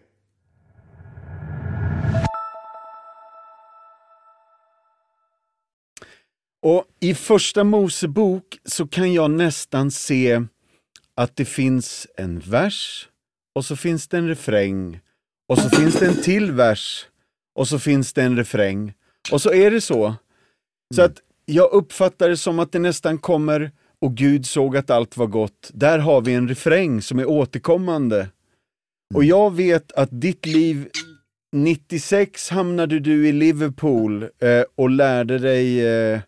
[6.63, 10.43] Och i första Mosebok så kan jag nästan se
[11.15, 13.09] att det finns en vers
[13.55, 15.01] och så finns det en refräng
[15.49, 17.07] och så finns det en till vers
[17.55, 18.93] och så finns det en refräng.
[19.33, 20.15] Och så är det så.
[20.95, 25.17] Så att jag uppfattar det som att det nästan kommer och Gud såg att allt
[25.17, 25.71] var gott.
[25.75, 28.29] Där har vi en refräng som är återkommande.
[29.15, 30.89] Och jag vet att ditt liv
[31.53, 36.21] 96 hamnade du i Liverpool eh, och lärde dig eh,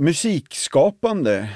[0.00, 1.48] musikskapande.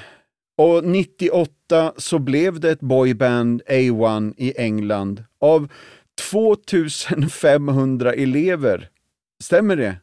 [0.59, 5.69] Och 98 så blev det ett boyband A1 i England av
[6.21, 8.88] 2500 elever.
[9.42, 9.97] Stämmer det?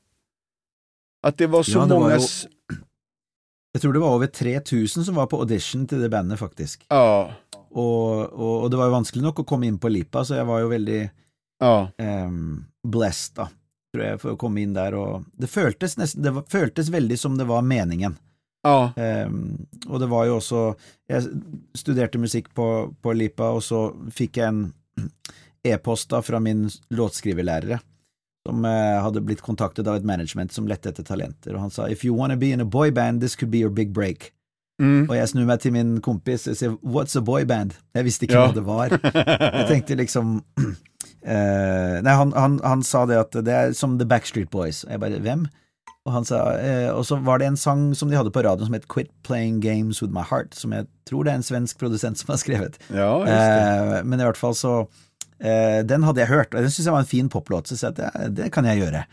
[1.24, 2.50] At det var så Ja, det var jo-
[3.74, 6.86] Jeg tror det var over 3000 som var på audition til det bandet, faktisk.
[6.90, 7.34] Ja,
[7.72, 10.46] Og, og, og det var jo vanskelig nok å komme inn på Lipa, så jeg
[10.46, 11.00] var jo veldig
[11.60, 13.48] ja, um, blessed, da,
[13.96, 14.94] tror jeg, for å komme inn der.
[14.94, 18.14] Og det føltes nesten Det føltes veldig som det var meningen.
[18.64, 18.94] Ja.
[19.28, 20.60] Um, og det var jo også
[21.12, 21.26] Jeg
[21.76, 22.68] studerte musikk på,
[23.04, 24.62] på Lipa, og så fikk jeg en
[25.74, 27.80] e-post da fra min låtskriverlærere,
[28.48, 31.88] som uh, hadde blitt kontaktet av et management som lette etter talenter, og han sa
[31.92, 34.32] If you wanna be in a boyband, this could be your big break.
[34.82, 35.06] Mm.
[35.06, 37.76] Og jeg snur meg til min kompis og sier What's a boyband?
[37.96, 38.48] Jeg visste ikke Ja.
[38.48, 38.96] hva det var.
[39.60, 40.64] Jeg tenkte liksom uh,
[42.04, 44.82] Nei, han, han, han sa det at det er som The Backstreet Boys.
[44.84, 45.46] Og Jeg bare Hvem?
[46.04, 48.68] Og han sa eh, Og så var det en sang som de hadde på radioen
[48.68, 51.80] som het Quit Playing Games With My Heart, som jeg tror det er en svensk
[51.80, 52.80] produsent som har skrevet.
[52.92, 53.12] ja.
[53.24, 54.74] Eh, men i hvert fall så
[55.40, 57.96] eh, Den hadde jeg hørt, og den syntes jeg var en fin poplåt, så jeg
[58.02, 59.06] det, det kan jeg gjøre.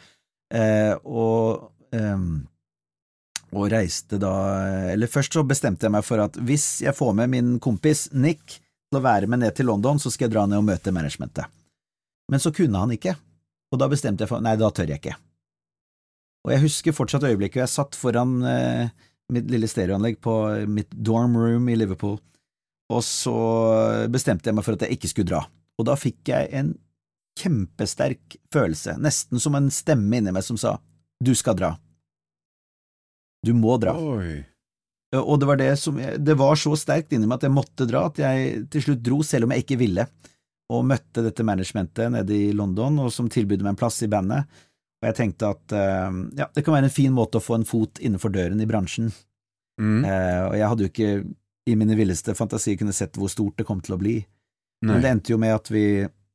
[0.51, 2.47] Eh, og ehm,
[3.51, 4.33] og reiste da
[4.93, 8.59] Eller først så bestemte jeg meg for at hvis jeg får med min kompis Nick
[8.59, 11.47] til å være med ned til London, så skal jeg dra ned og møte managementet.
[12.31, 13.15] Men så kunne han ikke,
[13.71, 15.15] og da bestemte jeg for nei, da tør jeg ikke.
[16.47, 18.93] Og jeg husker fortsatt øyeblikket jeg satt foran eh,
[19.33, 20.35] mitt lille stereoanlegg på
[20.71, 22.19] mitt dorm room i Liverpool,
[22.91, 23.35] og så
[24.11, 25.45] bestemte jeg meg for at jeg ikke skulle dra.
[25.79, 26.73] Og da fikk jeg en
[27.39, 30.79] kjempesterk følelse, nesten som en stemme inni meg som sa
[31.21, 31.75] du skal dra.
[33.45, 33.95] Du må dra.
[33.97, 34.41] Oi.
[35.21, 38.05] Og det var det som Det var så sterkt inni meg at jeg måtte dra,
[38.09, 40.07] at jeg til slutt dro, selv om jeg ikke ville,
[40.71, 44.47] og møtte dette managementet nede i London, og som tilbød meg en plass i bandet.
[45.01, 47.69] Og jeg tenkte at eh, ja, det kan være en fin måte å få en
[47.69, 49.09] fot innenfor døren i bransjen.
[49.81, 50.03] Mm.
[50.05, 51.13] Eh, og jeg hadde jo ikke
[51.71, 54.19] i mine villeste fantasier kunne sett hvor stort det kom til å bli.
[54.85, 55.85] Men det endte jo med at vi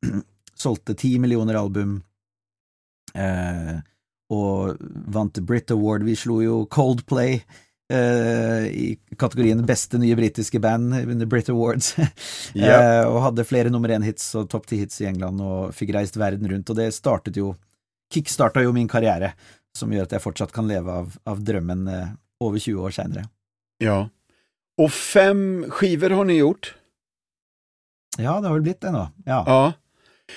[0.66, 2.00] solgte ti millioner album,
[3.18, 3.78] eh,
[4.34, 4.82] og
[5.14, 6.06] vant Brit Award.
[6.08, 7.36] Vi slo jo Coldplay
[7.94, 12.70] eh, i kategorien beste nye britiske band under Brit Awards, yep.
[12.70, 16.50] eh, og hadde flere nummer én-hits og topp ti-hits i England, og fikk reist verden
[16.50, 17.54] rundt, og det startet jo
[18.16, 19.34] kickstarta jo min karriere,
[19.76, 22.12] som gjør at jeg fortsatt kan leve av, av drømmen eh,
[22.44, 23.28] over 20 år seinere.
[23.84, 24.00] Ja.
[24.82, 26.74] Og fem skiver har ni gjort?
[28.16, 29.08] Ja, det har vel blitt det nå.
[29.28, 29.42] Ja.
[29.48, 29.64] Ja.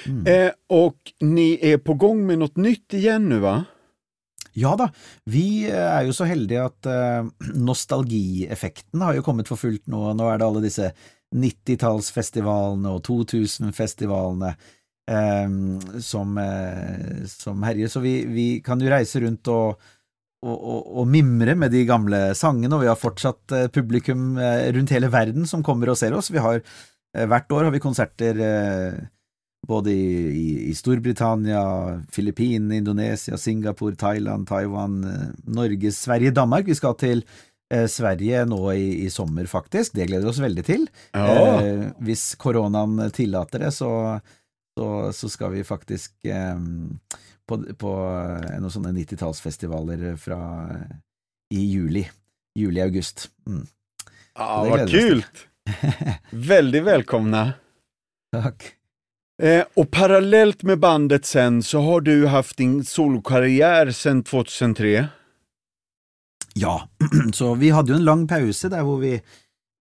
[0.04, 0.22] Mm.
[0.28, 3.56] Eh, og ni er på gang med noe nytt igjen nå, va?
[4.58, 4.88] Ja da,
[5.30, 10.02] vi eh, er jo så heldige at eh, nostalgieffekten har jo kommet for fullt nå.
[10.18, 10.90] Nå er det alle disse
[11.36, 14.74] 90-tallsfestivalene og 2000-festivalene eh,
[16.04, 19.78] som, eh, som herjer, så vi, vi kan jo reise rundt og,
[20.44, 24.68] og, og, og mimre med de gamle sangene, og vi har fortsatt eh, publikum eh,
[24.76, 26.28] rundt hele verden som kommer og ser oss.
[26.34, 26.60] Vi har,
[27.18, 28.40] hvert år har vi konserter
[29.68, 31.62] både i, i, i Storbritannia,
[32.12, 35.00] Filippinene, Indonesia, Singapore, Thailand, Taiwan,
[35.48, 36.68] Norge, Sverige, Danmark.
[36.68, 37.24] Vi skal til
[37.88, 39.96] Sverige nå i, i sommer, faktisk.
[39.96, 40.84] Det gleder vi oss veldig til.
[41.16, 41.24] Ja.
[41.58, 43.90] Eh, hvis koronaen tillater det, så,
[44.78, 46.60] så, så skal vi faktisk eh,
[47.48, 50.40] på, på eh, noen sånne 90-tallsfestivaler fra
[51.54, 52.04] i juli.
[52.58, 53.28] Juli-august.
[53.48, 53.66] Mm.
[54.38, 55.44] Vi oss kult!
[56.30, 57.42] Veldig velkomne.
[58.32, 58.74] Takk.
[59.42, 64.94] Eh, og parallelt med bandet sen så har du hatt din solokarriere sen 2003.
[66.58, 66.88] Ja,
[67.38, 69.14] så vi hadde jo en lang pause der hvor vi,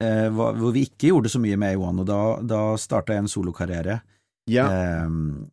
[0.04, 3.26] eh, var, hvor vi ikke gjorde så mye med A1, og da, da starta jeg
[3.26, 4.00] en solokarriere.
[4.52, 4.68] Ja.
[4.72, 5.48] Ehm,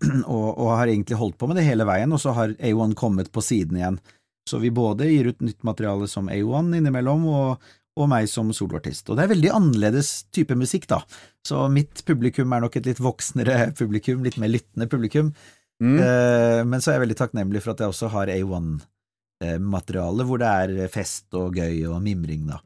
[0.24, 3.30] og, og har egentlig holdt på med det hele veien, og så har A1 kommet
[3.34, 4.00] på siden igjen.
[4.48, 9.10] Så vi både gir ut nytt materiale som A1 innimellom, og, og meg som soloartist.
[9.10, 11.02] Og det er veldig annerledes type musikk, da.
[11.46, 15.34] Så mitt publikum er nok et litt voksnere publikum, litt mer lyttende publikum.
[15.80, 15.98] Mm.
[15.98, 20.50] Eh, men så er jeg veldig takknemlig for at jeg også har A1-materiale, hvor det
[20.64, 22.60] er fest og gøy og mimring, da.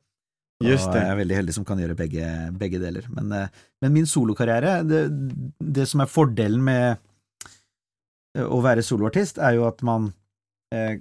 [0.64, 2.28] Just Og jeg er veldig heldig som kan gjøre begge,
[2.60, 3.06] begge deler.
[3.14, 5.02] Men, eh, men min solokarriere, det,
[5.58, 6.84] det som er fordelen med
[8.36, 10.12] eh, å være soloartist, er jo at man
[10.74, 10.96] eh,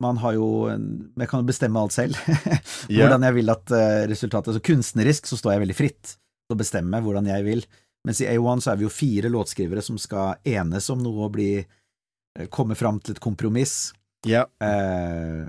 [0.00, 2.16] man har jo Jeg kan jo bestemme alt selv.
[2.88, 3.72] Hvordan jeg vil at
[4.08, 7.60] resultatet Så kunstnerisk så står jeg veldig fritt til å bestemme hvordan jeg vil.
[8.08, 11.34] Mens i A1 så er vi jo fire låtskrivere som skal enes om noe og
[11.36, 11.50] bli
[12.48, 13.92] komme fram til et kompromiss.
[14.26, 14.46] Ja.
[14.60, 15.48] Eh,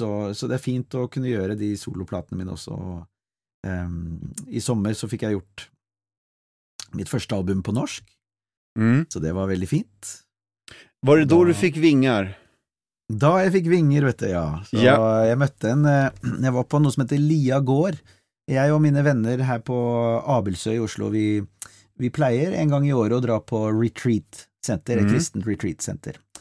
[0.00, 2.76] så, så det er fint å kunne gjøre de soloplatene mine også.
[3.66, 5.66] Um, I sommer så fikk jeg gjort
[6.96, 8.02] mitt første album på norsk,
[8.78, 9.02] Mm.
[9.10, 10.10] så det var veldig fint.
[11.02, 12.36] Var det da, Da- du fikk vinger?
[13.10, 14.60] Da jeg fikk vinger, vet du, ja.
[14.68, 14.94] Så Ja.
[15.26, 16.10] jeg møtte en eh,
[16.40, 17.98] Jeg var på noe som heter Lia gård.
[18.48, 19.74] Jeg og mine venner her på
[20.24, 21.40] Abelsøy i Oslo, vi,
[21.98, 25.10] vi pleier en gang i året å dra på retreat-senter, et Mhm.
[25.10, 26.14] kristent retreat-senter.
[26.16, 26.40] Eh,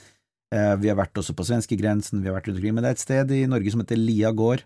[0.49, 3.03] Vi har vært også på svenskegrensen, vi har vært rundt omkring, men det er et
[3.03, 4.63] sted i Norge som heter Lia gård,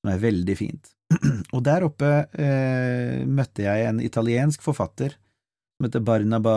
[0.00, 0.88] som er veldig fint.
[1.56, 6.54] Og der oppe eh, møtte jeg en italiensk forfatter som heter Barnaba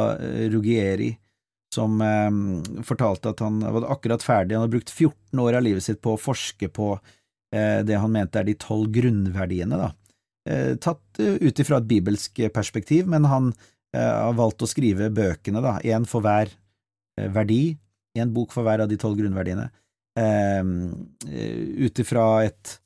[0.53, 1.11] Rugieri,
[1.75, 5.85] som eh, fortalte at han var akkurat ferdig, han hadde brukt 14 år av livet
[5.85, 9.91] sitt på å forske på eh, det han mente er de tolv grunnverdiene, da.
[10.49, 13.53] Eh, tatt eh, ut ifra et bibelsk perspektiv, men han
[13.95, 17.77] eh, har valgt å skrive bøkene, da, én for hver eh, verdi,
[18.17, 19.69] én bok for hver av de tolv grunnverdiene,
[20.19, 20.63] eh,
[21.85, 22.77] ut ifra et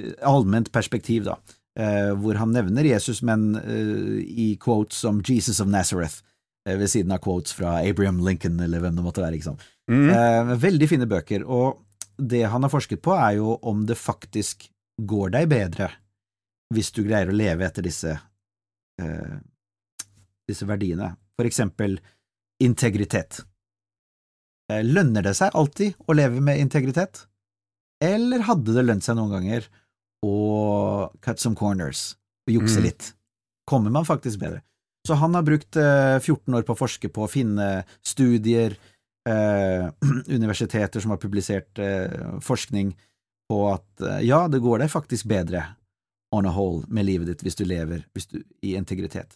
[0.00, 1.36] eh, allment perspektiv, da,
[1.78, 6.22] eh, hvor han nevner Jesus, men eh, i quotes som Jesus of Nazareth,
[6.66, 9.68] eh, ved siden av quotes fra Abraham Lincoln, eller hvem det måtte være, ikke sant.
[9.90, 10.08] Mm.
[10.14, 11.84] Eh, veldig fine bøker, og
[12.20, 14.68] det han har forsket på, er jo om det faktisk
[15.00, 15.88] går deg bedre
[16.74, 18.12] hvis du greier å leve etter disse,
[19.00, 19.38] eh,
[20.46, 21.16] disse verdiene.
[21.34, 21.96] For eksempel
[22.62, 23.40] integritet.
[24.70, 27.24] Eh, lønner det seg alltid å leve med integritet,
[28.00, 29.66] eller hadde det lønt seg noen ganger
[30.24, 32.14] å cut some corners
[32.46, 32.84] og jukse Mm.
[32.86, 33.12] litt?
[33.66, 34.62] Kommer man faktisk bedre?
[35.06, 38.76] Så han har brukt eh, 14 år på å forske på å finne studier,
[39.26, 39.90] eh,
[40.38, 42.94] universiteter som har publisert eh, forskning
[43.50, 45.64] på at eh, ja, det går deg faktisk bedre
[46.32, 49.34] on a whole med livet ditt hvis du lever hvis du, i integritet.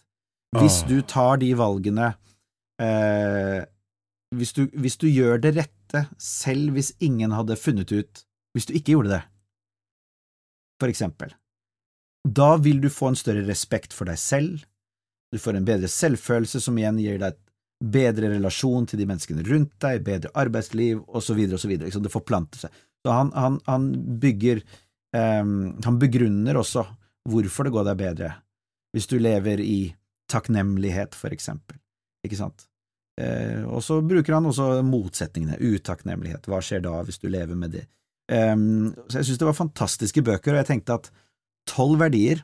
[0.55, 0.87] Hvis Ah.
[0.87, 2.13] du tar de valgene
[2.79, 3.65] eh,
[4.33, 8.23] hvis, du, hvis du gjør det rette, selv hvis ingen hadde funnet ut
[8.55, 9.23] Hvis du ikke gjorde det,
[10.79, 11.33] for eksempel,
[12.23, 14.63] da vil du få en større respekt for deg selv,
[15.31, 17.41] du får en bedre selvfølelse som igjen gir deg et
[17.91, 21.75] bedre relasjon til de menneskene rundt deg, bedre arbeidsliv, osv., osv.
[21.75, 22.79] Det forplanter seg.
[23.03, 23.89] Så han, han, han
[24.23, 24.63] bygger
[25.13, 26.85] um, Han begrunner også
[27.29, 28.31] hvorfor det går deg bedre,
[28.95, 29.79] hvis du lever i
[30.31, 31.77] takknemlighet, for eksempel.
[32.25, 32.67] Ikke sant?
[33.21, 37.71] Eh, og så bruker han også motsetningene, utakknemlighet, hva skjer da hvis du lever med
[37.77, 37.85] det?
[38.31, 41.11] Ehm, så jeg synes det var fantastiske bøker, og jeg tenkte at
[41.69, 42.43] tolv verdier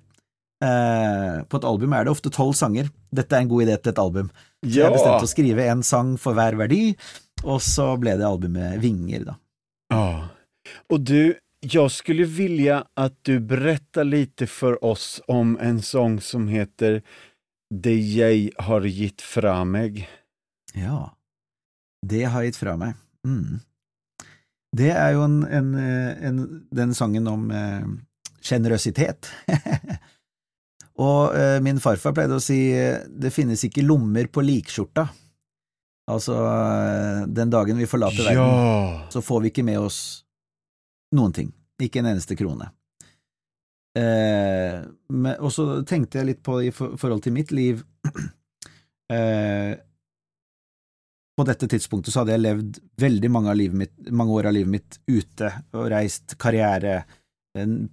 [0.61, 2.91] Eh, på et album er det ofte tolv sanger.
[3.09, 4.27] Dette er en god idé til et album.
[4.61, 4.83] Så Ja.
[4.85, 6.95] jeg bestemte å skrive en sang for hver verdi,
[7.43, 9.35] og så ble det albumet Vinger, da.
[9.89, 10.29] Ja.
[10.91, 16.47] Og du, jeg skulle vilja at du berättar litt for oss om en sång som
[16.47, 17.01] heter
[17.73, 20.05] Det jeg har gitt fra meg.
[20.77, 21.11] Ja,
[22.05, 22.95] det har jeg gitt fra meg.
[23.27, 23.59] Mm.
[24.71, 26.41] Det er jo en, en, eh, en,
[26.71, 27.83] den sangen om eh,
[28.41, 29.29] sjenerøsitet.
[31.07, 35.09] og eh, min farfar pleide å si eh, det finnes ikke lommer på likskjorta.
[36.11, 39.99] Altså, eh, den dagen vi forlater verden, så får vi ikke med oss
[41.15, 41.51] noen ting.
[41.81, 42.71] Ikke en eneste krone.
[43.99, 44.79] Eh,
[45.11, 47.81] men, og så tenkte jeg litt på i for, forhold til mitt liv
[49.11, 49.73] eh,
[51.37, 54.71] På dette tidspunktet så hadde jeg levd veldig mange, av mitt, mange år av livet
[54.73, 57.01] mitt ute og reist karriere,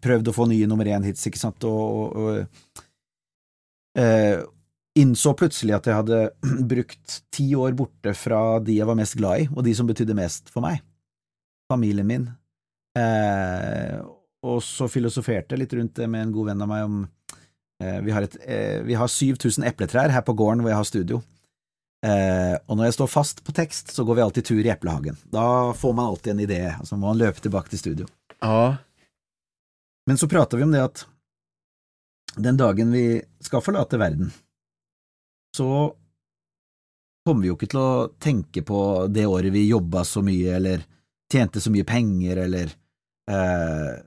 [0.03, 4.43] prøvd å få nye nummer én-hits, ikke sant, og, og, og eh,
[4.99, 6.21] innså plutselig at jeg hadde
[6.73, 10.19] brukt ti år borte fra de jeg var mest glad i, og de som betydde
[10.19, 10.83] mest for meg.
[11.71, 12.29] Familien min.
[12.99, 13.99] Eh,
[14.49, 17.01] og så filosoferte jeg litt rundt det med en god venn av meg om
[17.83, 20.89] eh, vi, har et, eh, vi har 7000 epletrær her på gården hvor jeg har
[20.89, 21.21] studio.
[22.07, 25.19] Eh, og når jeg står fast på tekst, så går vi alltid tur i eplehagen.
[25.35, 28.11] Da får man alltid en idé, og så må man løpe tilbake til studio.
[28.39, 28.77] Ja.
[30.07, 31.07] Men så prata vi om det at
[32.39, 34.31] den dagen vi skal forlate verden,
[35.57, 35.95] så
[37.27, 38.81] kommer vi jo ikke til å tenke på
[39.11, 40.85] det året vi jobba så mye, eller
[41.33, 42.71] tjente så mye penger, eller
[43.31, 44.05] eh,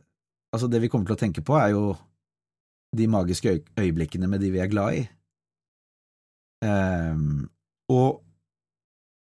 [0.52, 1.94] Altså, det vi kommer til å tenke på, er jo
[2.92, 5.04] de magiske øy øyeblikkene med de vi er glad i.
[6.68, 7.46] Ehm,
[7.92, 8.22] og,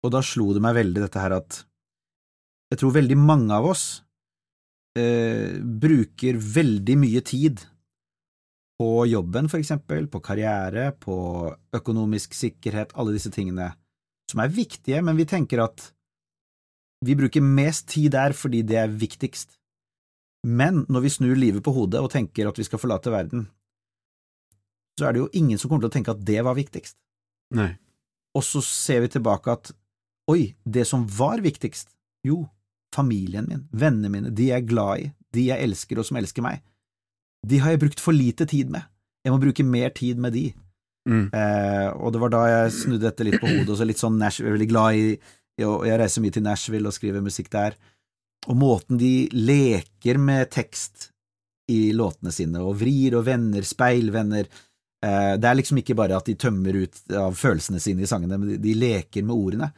[0.04, 1.62] og da slo det meg veldig dette her at
[2.72, 3.84] jeg tror veldig mange av oss
[4.98, 7.64] eh, bruker veldig mye tid
[8.78, 11.16] på jobben, for eksempel, på karriere, på
[11.74, 13.72] økonomisk sikkerhet, alle disse tingene
[14.30, 15.88] som er viktige, men vi tenker at
[17.06, 19.56] vi bruker mest tid der fordi det er viktigst.
[20.46, 23.48] Men når vi snur livet på hodet og tenker at vi skal forlate verden,
[24.98, 26.98] så er det jo ingen som kommer til å tenke at det var viktigst.
[27.54, 27.72] Nei.
[28.38, 29.72] Og så ser vi tilbake at
[30.30, 31.90] oi, det som var viktigst,
[32.26, 32.44] jo,
[32.94, 36.44] familien min, vennene mine, de jeg er glad i, de jeg elsker og som elsker
[36.44, 36.62] meg,
[37.48, 38.86] de har jeg brukt for lite tid med.
[39.24, 40.46] Jeg må bruke mer tid med de.
[41.08, 41.28] Mm.
[41.32, 44.18] Eh, og det var da jeg snudde dette litt på hodet, og så litt sånn
[44.20, 45.04] Nashville, jeg er veldig glad i,
[45.66, 47.74] og Jeg reiser mye til Nashville og skriver musikk der,
[48.46, 51.08] og måten de leker med tekst
[51.68, 54.46] i låtene sine, og vrir og vender, speilvender
[54.98, 58.48] Det er liksom ikke bare at de tømmer ut av følelsene sine i sangene, men
[58.50, 59.68] de, de leker med ordene.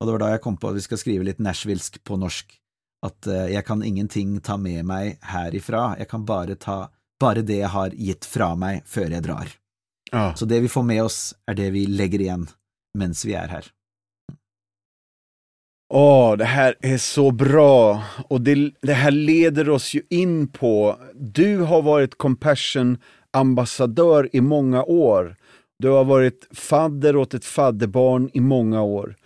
[0.00, 2.56] Og det var da jeg kom på at vi skal skrive litt nashvilsk på norsk,
[3.06, 6.78] at eh, jeg kan ingenting ta med meg herifra, jeg kan bare ta
[7.22, 9.52] bare det jeg har gitt fra meg før jeg drar.
[10.10, 10.32] Ja.
[10.34, 12.48] Så det vi får med oss, er det vi legger igjen
[12.98, 13.70] mens vi er her.
[15.92, 20.96] Åh, det her er så bra og det, det her leder oss jo inn på,
[21.14, 22.96] du har vært Compassion
[23.32, 25.36] ambassadör i många år.
[25.78, 29.16] Du har varit fadder åt ett fadderbarn i många år.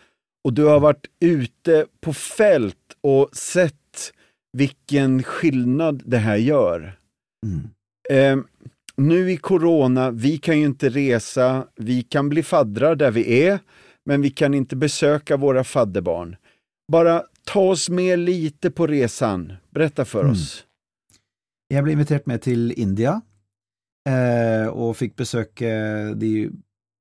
[0.44, 4.12] Och du har varit ute på fält och sett
[4.52, 6.98] vilken skillnad det här gör.
[7.46, 7.68] Mm.
[8.10, 8.44] Eh,
[8.96, 13.58] nu i corona, vi kan ju inte resa, vi kan bli faddrar där vi är,
[14.04, 16.36] men vi kan inte besöka våra fadderbarn.
[16.92, 19.52] Bara ta oss med lite på resan.
[19.70, 20.32] Berätta för Mm.
[20.32, 20.62] oss.
[21.74, 23.20] Jeg ble invitert med til India,
[24.06, 25.70] og fikk besøke
[26.14, 26.30] de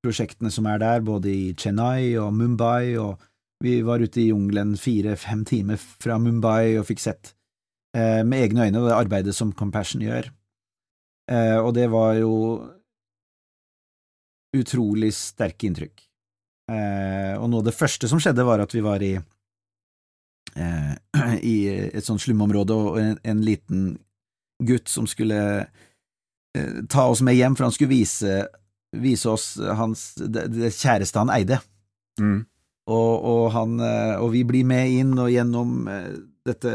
[0.05, 3.21] prosjektene som er der, både i Chennai og Mumbai, og
[3.63, 7.31] vi var ute i jungelen fire–fem timer fra Mumbai og fikk sett
[7.95, 10.29] eh, med egne øyne det arbeidet som Compassion gjør.
[11.31, 12.33] Eh, og det var jo
[14.55, 16.03] utrolig sterke inntrykk.
[16.71, 20.93] Eh, og noe av det første som skjedde, var at vi var i eh,
[21.53, 21.57] i
[21.89, 23.95] et sånt slumområde, og en, en liten
[24.63, 25.83] gutt som skulle eh,
[26.91, 28.43] ta oss med hjem, for han skulle vise,
[28.95, 31.59] vise oss hans, det, det kjæreste han eide.
[32.21, 32.45] Mm.
[32.85, 36.11] Og, og, han, eh, og vi blir med inn og gjennom eh,
[36.45, 36.73] dette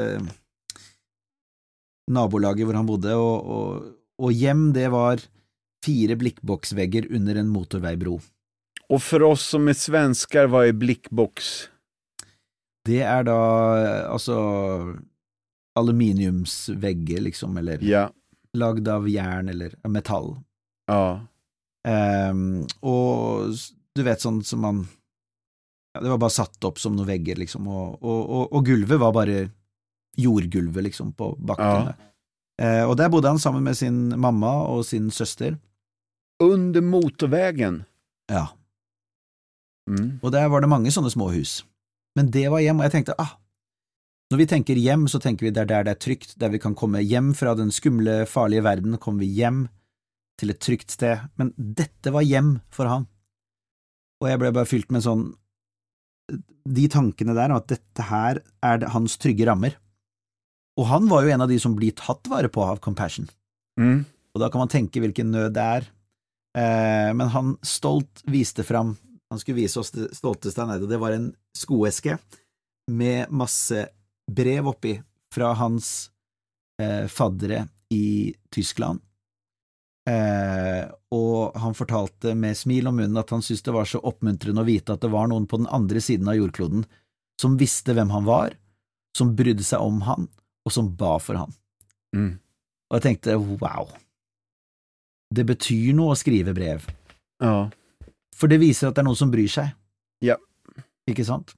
[2.10, 3.84] nabolaget hvor han bodde, og,
[4.18, 5.22] og, hjem, det var
[5.84, 8.18] fire blikkboksvegger under en motorveibro.
[8.90, 11.52] Og for oss som er svensker, hva er blikkboks?
[12.90, 13.38] Det er da
[13.78, 14.40] eh, altså
[15.78, 18.08] aluminiumsvegger, liksom, eller Ja,
[18.56, 20.34] lagd av jern eller metall.
[20.90, 21.26] ja,
[21.80, 23.56] Um, og
[23.96, 24.80] du vet sånn som man
[25.94, 29.00] ja, Det var bare satt opp som noen vegger, liksom, og, og, og, og gulvet
[29.00, 29.38] var bare
[30.20, 31.88] jordgulvet, liksom, på bakken.
[31.88, 32.10] Ja.
[32.60, 35.56] Eh, og der bodde han sammen med sin mamma og sin søster,
[36.38, 37.80] under motorveien?
[38.30, 38.50] Ja.
[39.88, 40.20] Mm.
[40.20, 41.62] Og der var det mange sånne små hus.
[42.14, 43.34] Men det var hjem, og jeg tenkte ah,
[44.30, 46.60] når vi tenker hjem, så tenker vi det er der det er trygt, der vi
[46.62, 49.64] kan komme hjem fra den skumle, farlige verden, kommer vi hjem
[50.38, 53.08] til et trygt sted, men dette var hjem for han.
[54.20, 55.30] Og jeg ble bare fylt med sånn
[56.70, 59.74] de tankene der, at dette her er hans trygge rammer.
[60.78, 63.26] Og han var jo en av de som blir tatt vare på av Compassion.
[63.80, 64.04] Mm.
[64.30, 65.88] Og da kan man tenke hvilken nød det er.
[66.56, 68.96] Eh, men han stolt viste fram
[69.30, 72.16] Han skulle vise oss det stolteste han eide, og det var en skoeske
[72.90, 73.84] med masse
[74.34, 74.94] brev oppi
[75.34, 76.10] fra hans
[76.82, 77.64] eh, faddere
[77.94, 79.00] i Tyskland.
[80.10, 84.62] Eh, og han fortalte med smil om munnen at han syntes det var så oppmuntrende
[84.62, 86.86] å vite at det var noen på den andre siden av jordkloden
[87.40, 88.54] som visste hvem han var,
[89.16, 90.26] som brydde seg om han,
[90.66, 91.54] og som ba for han.
[92.16, 92.32] Mm.
[92.90, 93.88] Og jeg tenkte wow,
[95.34, 96.88] det betyr noe å skrive brev,
[97.40, 97.70] Ja.
[98.36, 99.70] for det viser at det er noen som bryr seg.
[100.24, 100.36] Ja.
[101.08, 101.54] Ikke sant?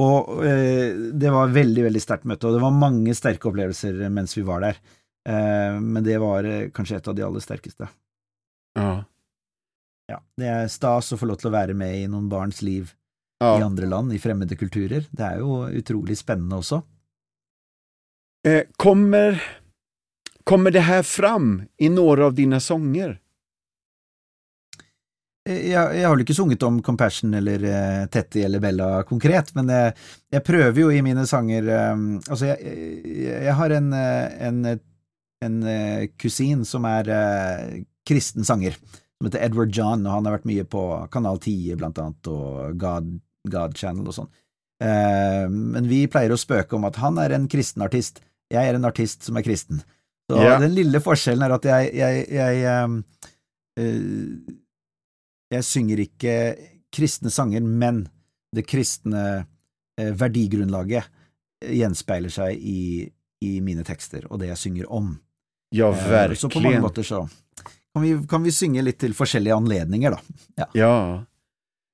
[0.00, 4.34] Og eh, det var veldig, veldig sterkt møte, og det var mange sterke opplevelser mens
[4.36, 4.80] vi var der.
[5.28, 7.88] Eh, men det var eh, kanskje et av de aller sterkeste.
[8.78, 9.04] Ja.
[10.10, 12.90] Ja, det er stas å få lov til å være med i noen barns liv
[13.44, 15.06] i andre land, i fremmede kulturer.
[15.10, 16.80] Det er jo utrolig spennende også.
[18.46, 19.40] Eh, kommer,
[20.44, 23.18] kommer det her fram i noen av dine sånger?
[25.48, 29.52] Eh, Jeg, jeg har vel ikke sunget om Compassion eller uh, Tetty eller Bella konkret,
[29.56, 29.94] men jeg,
[30.32, 33.04] jeg prøver jo i mine sanger um, Altså, jeg,
[33.44, 34.60] jeg, har en, eh, en,
[35.44, 38.78] en eh, kusin som er uh, kristen sanger,
[39.18, 42.78] som heter Edward John, og han har vært mye på Kanal 10 blant annet, og
[42.80, 43.12] God,
[43.52, 44.32] God Channel og sånn.
[44.82, 48.20] Uh, men vi pleier å spøke om at han er en kristen artist,
[48.52, 49.80] jeg er en artist som er kristen.
[50.30, 50.60] Så yeah.
[50.60, 53.24] den lille forskjellen er at jeg, jeg, eh,
[53.82, 54.54] eh,
[55.54, 56.36] jeg synger ikke
[56.94, 58.04] kristne sanger, men
[58.54, 59.24] det kristne
[59.98, 61.10] eh, verdigrunnlaget
[61.64, 63.06] gjenspeiler seg i,
[63.44, 65.14] i mine tekster og det jeg synger om.
[65.74, 66.38] Ja, verkelig.
[66.38, 67.24] Så på mange måter så
[67.94, 70.64] kan vi, kan vi synge litt til forskjellige anledninger, da.
[70.74, 71.24] Ja.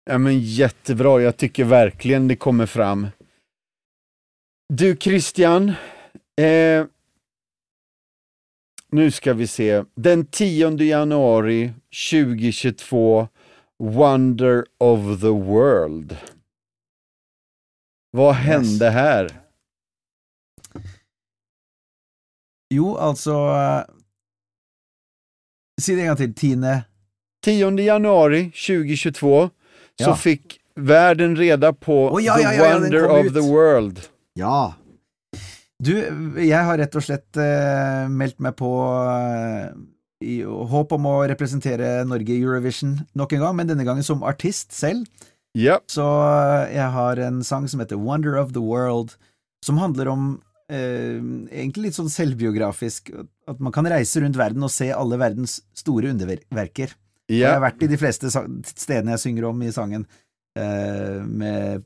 [0.09, 1.19] ja, men jättebra.
[1.21, 3.09] Jeg tycker virkelig det kommer fram.
[4.73, 5.73] Du Christian,
[6.41, 6.87] eh,
[8.93, 9.85] nu ska vi se.
[9.95, 13.29] Den 10 januari 2022,
[13.81, 16.17] Wonder of the World.
[18.13, 19.41] Vad hände här?
[22.75, 23.83] Jo, altså eh,
[25.81, 26.35] Si det en gang til.
[26.35, 26.85] Tine
[27.45, 29.51] 10 januari 2022
[30.03, 33.35] så fikk fick världen reda på oh, ja, The ja, ja, ja, Wonder of ut.
[33.35, 34.01] the World.
[34.35, 34.75] Ja.
[35.79, 35.95] Du,
[36.37, 38.71] jeg har rett og slett eh, meldt meg på
[39.09, 39.73] eh,
[40.21, 44.25] i håp om å representere Norge i Eurovision nok en gang, men denne gangen som
[44.27, 45.09] artist selv.
[45.59, 45.89] Yep.
[45.91, 49.17] Så eh, jeg har en sang som heter Wonder of the World,
[49.65, 50.27] som handler om
[50.71, 51.19] eh,
[51.51, 53.11] egentlig litt sånn selvbiografisk,
[53.51, 56.95] at man kan reise rundt verden og se alle verdens store underverker.
[57.31, 57.39] Yep.
[57.39, 60.07] jeg har vært i de fleste stedene jeg synger om i sangen,
[60.59, 61.85] eh, med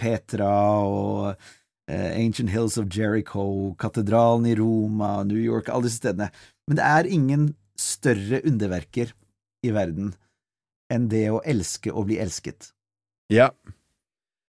[0.00, 0.52] Petra
[0.88, 1.26] og
[1.90, 6.30] eh, Ancient Hills of Jericho, katedralen i Roma, New York, alle disse stedene.
[6.68, 7.50] Men det er ingen
[7.80, 9.14] større underverker
[9.66, 10.12] i verden
[10.90, 12.72] enn det å elske og bli elsket.
[13.30, 13.50] ja,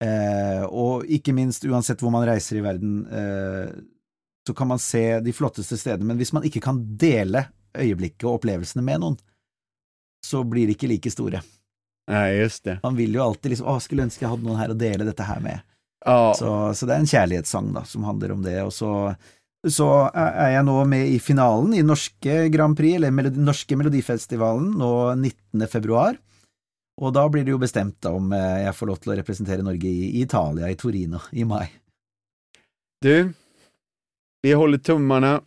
[0.04, 3.70] Eh, og ikke minst, uansett hvor man reiser i verden, eh,
[4.48, 7.48] så kan man se de flotteste stedene, men hvis man ikke kan dele
[7.78, 9.18] øyeblikket og opplevelsene med noen,
[10.26, 11.42] så blir de ikke like store.
[12.12, 12.78] Nei, just det.
[12.84, 15.26] Man vil jo alltid liksom, å, skulle ønske jeg hadde noen her å dele dette
[15.28, 15.66] her med.
[16.08, 16.32] Ah.
[16.38, 18.92] Så, så det er en kjærlighetssang da, som handler om det, og så,
[19.68, 24.70] så er jeg nå med i finalen i norske Grand Prix, eller Melodi, norske Melodifestivalen,
[24.78, 25.66] nå 19.
[25.72, 26.20] februar.
[27.02, 29.90] Og da blir det jo bestemt om eh, jeg får lov til å representere Norge
[29.90, 31.68] i, Italia, i Torino, i mai.
[33.02, 33.34] du,
[34.42, 35.38] vi holder tummarna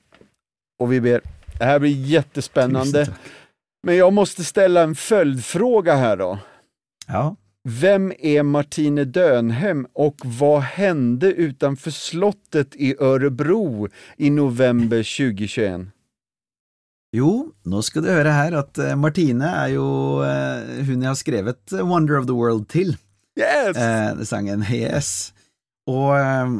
[0.81, 1.25] og vi ber.
[1.59, 3.07] Det her blir jättespännande.
[3.83, 6.39] Men jeg måste ställa en följdfråga her då.
[7.07, 7.37] Ja.
[7.69, 15.81] Vem är Martine Dönhem och vad hände utanför slottet i Örebro i november 2021?
[17.13, 19.85] Jo, nå skal du høre her at eh, Martine er jo
[20.25, 22.95] eh, hun jeg har skrevet eh, Wonder of the World til.
[23.37, 23.77] Yes!
[23.77, 25.35] eh, sangen Yes.
[25.91, 26.55] Og eh,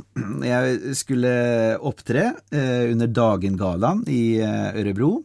[0.51, 1.33] jeg skulle
[1.79, 5.23] opptre eh, under Dagen-gallaen i Ørebro,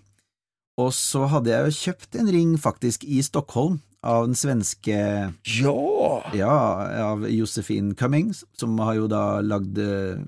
[0.78, 4.96] og så hadde jeg jo kjøpt en ring faktisk i Stockholm av den svenske
[5.60, 6.22] Ja!
[6.38, 6.56] Ja,
[7.10, 10.22] av Josefin Cummings, som har jo da lagd eh,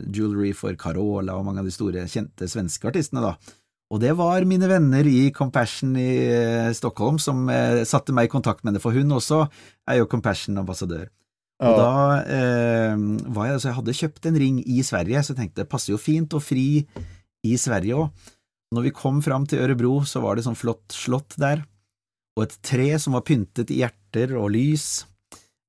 [0.00, 3.56] jewelry for Carola og mange av de store, kjente svenske artistene, da.
[3.90, 8.32] Og det var mine venner i Compassion i eh, Stockholm som eh, satte meg i
[8.32, 9.44] kontakt med henne, for hun også
[9.90, 11.08] er jo Compassion-ambassadør.
[11.60, 11.94] Og da
[12.24, 13.00] eh,
[13.34, 15.92] var jeg, så jeg hadde kjøpt en ring i Sverige, så jeg tenkte det passer
[15.92, 16.86] jo fint og fri
[17.44, 18.30] i Sverige òg.
[18.70, 21.64] Når vi kom fram til Ørebro, så var det sånn flott slott der,
[22.36, 25.04] og et tre som var pyntet i hjerter og lys.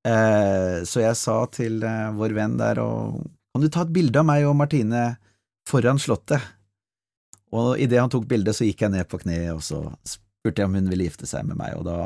[0.07, 4.21] Eh, så jeg sa til eh, vår venn der, og, kan du ta et bilde
[4.21, 5.05] av meg og Martine
[5.69, 6.41] foran slottet?
[7.51, 10.69] Og idet han tok bildet, så gikk jeg ned på kne, og så spurte jeg
[10.69, 11.97] om hun ville gifte seg med meg, og da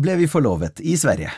[0.00, 1.32] ble vi forlovet, i Sverige.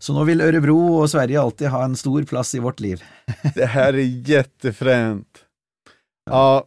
[0.00, 3.02] Så nå vil Ørebro og Sverige alltid ha en stor plass i vårt liv.
[3.56, 5.44] det her er jättefränt.
[6.30, 6.64] Ja,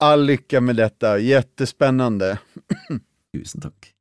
[0.00, 1.06] all lykke med dette.
[1.06, 2.38] jättespännande.
[3.36, 3.92] Tusen takk.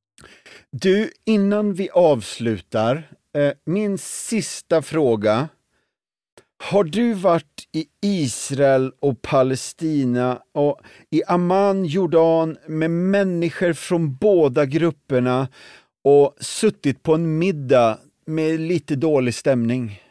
[0.72, 3.04] Du, innan vi avslutar,
[3.38, 5.50] eh, min sista fråga.
[6.64, 14.66] Har du varit i Israel och Palestina och i Amman, Jordan med människor från båda
[14.66, 15.48] grupperna
[16.04, 20.02] och suttit på en middag med lite dårlig stemning?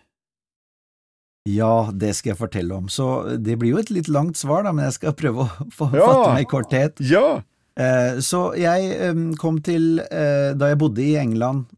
[1.48, 2.88] Ja, det skal jeg fortelle om.
[2.88, 5.90] Så det blir jo et litt langt svar, da, men jeg skal prøve å få
[5.96, 6.06] Ja.
[6.06, 7.00] fatte meg i korthet.
[7.00, 7.42] Ja!
[7.78, 11.68] Eh, så jeg kom til eh, Da jeg bodde i England,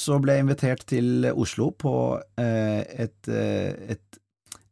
[0.00, 1.94] så ble jeg invitert til Oslo på
[2.40, 4.20] eh, et, et,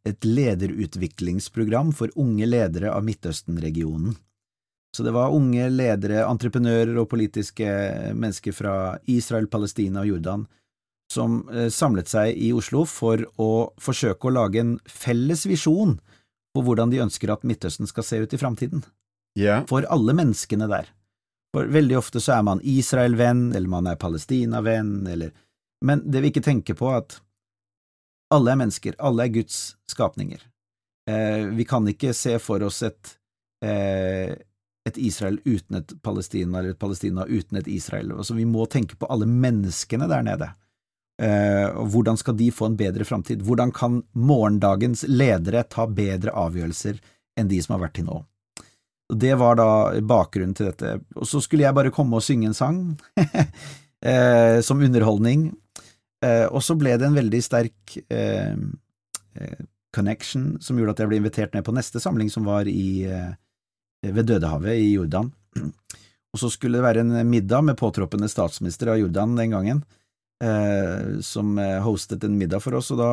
[0.08, 4.16] et lederutviklingsprogram for unge ledere av Midtøsten-regionen.
[4.96, 7.68] Så det var unge ledere, entreprenører og politiske
[8.16, 8.72] mennesker fra
[9.06, 10.48] Israel, Palestina og Jordan
[11.10, 11.40] som
[11.74, 15.96] samlet seg i Oslo for å forsøke å lage en felles visjon
[16.54, 18.82] på hvordan de ønsker at Midtøsten skal se ut i framtiden
[19.38, 19.62] Ja.
[19.70, 20.90] for alle menneskene der.
[21.54, 25.32] For veldig ofte så er man Israel-venn, eller man er Palestina-venn, eller
[25.82, 27.14] Men det vi ikke tenker på, er at
[28.30, 30.42] alle er mennesker, alle er Guds skapninger.
[31.08, 33.14] Eh, vi kan ikke se for oss et,
[33.64, 34.34] eh,
[34.84, 38.12] et Israel uten et Palestina, eller et Palestina uten et Israel.
[38.12, 40.50] Altså, vi må tenke på alle menneskene der nede.
[41.20, 43.42] Eh, og hvordan skal de få en bedre framtid?
[43.44, 47.00] Hvordan kan morgendagens ledere ta bedre avgjørelser
[47.40, 48.22] enn de som har vært til nå?
[49.10, 49.70] Det var da
[50.06, 50.98] bakgrunnen til dette.
[51.18, 52.80] Og så skulle jeg bare komme og synge en sang,
[53.20, 55.50] eh, som underholdning.
[56.24, 59.62] Eh, og så ble det en veldig sterk eh, eh,
[59.94, 63.32] connection som gjorde at jeg ble invitert ned på neste samling, som var i, eh,
[64.06, 65.32] ved Dødehavet i Jordan.
[66.30, 69.82] Og så skulle det være en middag med påtroppende statsminister av Jordan den gangen,
[70.44, 73.10] eh, som hostet en middag for oss, og da,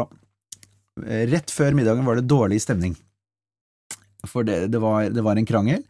[1.31, 2.93] rett før middagen, var det dårlig stemning
[4.29, 5.83] for det, det, var, det var en krangel.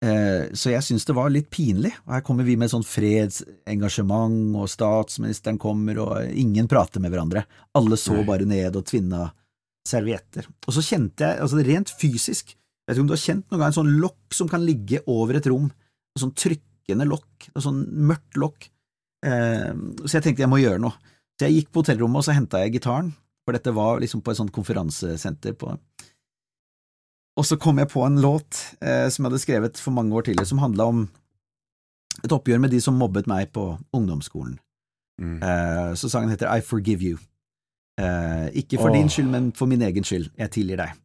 [0.00, 1.92] Eh, så jeg syns det var litt pinlig.
[2.06, 7.44] Og her kommer vi med sånn fredsengasjement, og statsministeren kommer, og ingen prater med hverandre.
[7.76, 9.28] Alle så bare ned og tvinna
[9.86, 10.48] servietter.
[10.66, 13.60] Og så kjente jeg, altså rent fysisk, jeg vet ikke om du har kjent noen
[13.60, 17.64] gang en sånn lokk som kan ligge over et rom, en sånn trykkende lokk, en
[17.64, 18.66] sånn mørkt lokk.
[19.26, 20.96] Eh, så jeg tenkte jeg må gjøre noe.
[21.38, 23.12] Så jeg gikk på hotellrommet, og så henta jeg gitaren,
[23.46, 25.70] for dette var liksom på et sånt konferansesenter på
[27.38, 30.28] og så kom jeg på en låt eh, som jeg hadde skrevet for mange år
[30.28, 31.04] tidligere, som handla om
[32.24, 34.58] et oppgjør med de som mobbet meg på ungdomsskolen.
[35.20, 35.38] Mm.
[35.42, 37.20] Eh, så sangen heter I Forgive You.
[38.00, 38.96] Eh, ikke for oh.
[38.96, 40.30] din skyld, men for min egen skyld.
[40.38, 40.98] Jeg tilgir deg.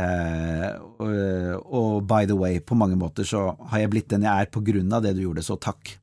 [0.00, 4.46] Eh, og, og by the way, på mange måter så har jeg blitt den jeg
[4.46, 5.94] er på grunn av det du gjorde, så takk.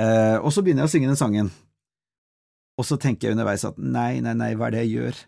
[0.00, 1.50] Eh, og så begynner jeg å synge den sangen,
[2.78, 5.22] og så tenker jeg underveis at nei, nei, nei, hva er det jeg gjør?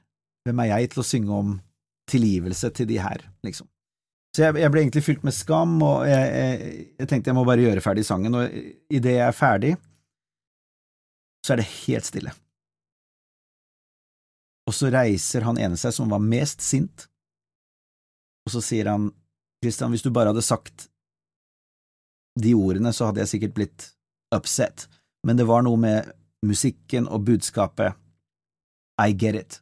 [0.47, 1.57] Hvem er jeg til å synge om
[2.11, 3.69] tilgivelse til de her, liksom?
[4.31, 7.43] Så jeg, jeg ble egentlig fylt med skam, og jeg, jeg, jeg tenkte jeg må
[7.49, 8.61] bare gjøre ferdig sangen, og
[8.93, 9.73] idet jeg er ferdig,
[11.47, 12.35] så er det helt stille.
[14.71, 17.09] Og så reiser han ene seg som var mest sint,
[18.47, 19.11] og så sier han,
[19.65, 20.87] Christian, hvis du bare hadde sagt
[22.41, 23.89] de ordene, så hadde jeg sikkert blitt
[24.35, 24.87] upset,
[25.27, 26.13] men det var noe med
[26.47, 27.99] musikken og budskapet.
[29.01, 29.59] I get it.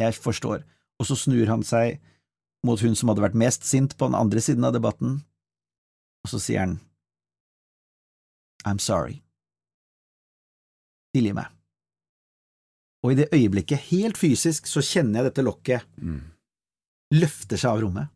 [0.00, 0.64] Jeg forstår.
[1.00, 1.98] Og så snur han seg
[2.66, 5.22] mot hun som hadde vært mest sint på den andre siden av debatten,
[6.20, 6.76] og så sier han
[8.68, 9.22] I'm sorry.
[11.16, 11.48] Tilgi meg.
[13.00, 16.20] Og i det øyeblikket, helt fysisk, så kjenner jeg dette lokket Mm.
[17.14, 18.08] løfter seg av rommet.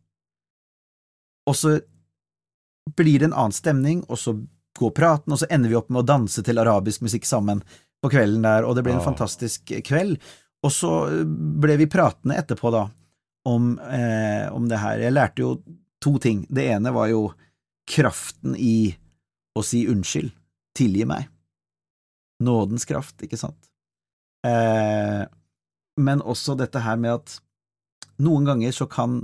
[1.49, 1.81] Og så
[2.95, 4.35] blir det en annen stemning, og så
[4.77, 7.63] går praten, og så ender vi opp med å danse til arabisk musikk sammen
[8.03, 9.09] på kvelden der, og det blir en oh.
[9.09, 10.21] fantastisk kveld.
[10.65, 10.91] Og så
[11.61, 12.87] ble vi pratende etterpå, da,
[13.45, 15.03] om, eh, om det her.
[15.03, 15.51] Jeg lærte jo
[16.01, 16.45] to ting.
[16.49, 17.27] Det ene var jo
[17.89, 18.95] kraften i
[19.55, 20.33] å si unnskyld,
[20.75, 21.29] tilgi meg.
[22.43, 23.69] Nådens kraft, ikke sant?
[24.45, 25.23] Eh,
[26.01, 27.37] men også dette her med at
[28.21, 29.21] noen ganger så kan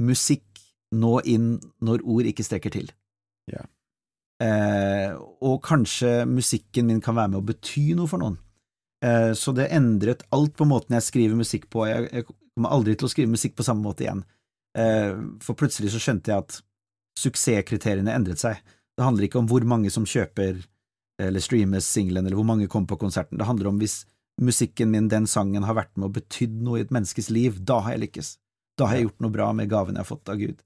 [0.00, 0.44] musikk
[0.96, 2.88] nå inn når ord ikke strekker til.
[3.50, 3.64] Ja.
[4.42, 8.38] Eh, og kanskje musikken min kan være med å bety noe for noen.
[9.04, 11.84] Eh, så det endret alt på måten jeg skriver musikk på.
[11.88, 12.26] Jeg,
[12.56, 14.22] kommer aldri til å skrive musikk på samme måte igjen.
[14.78, 15.12] Eh,
[15.44, 16.58] for plutselig så skjønte jeg at
[17.20, 18.60] suksesskriteriene endret seg.
[18.96, 20.64] Det handler ikke om hvor mange som kjøper
[21.22, 23.38] eller streamer singelen, eller hvor mange kommer på konserten.
[23.40, 24.02] Det handler om hvis
[24.42, 27.80] musikken min, den sangen, har vært med og betydd noe i et menneskes liv, da
[27.84, 28.32] har jeg lykkes.
[28.76, 30.60] Da har jeg gjort noe bra med gaven jeg har fått av Gud.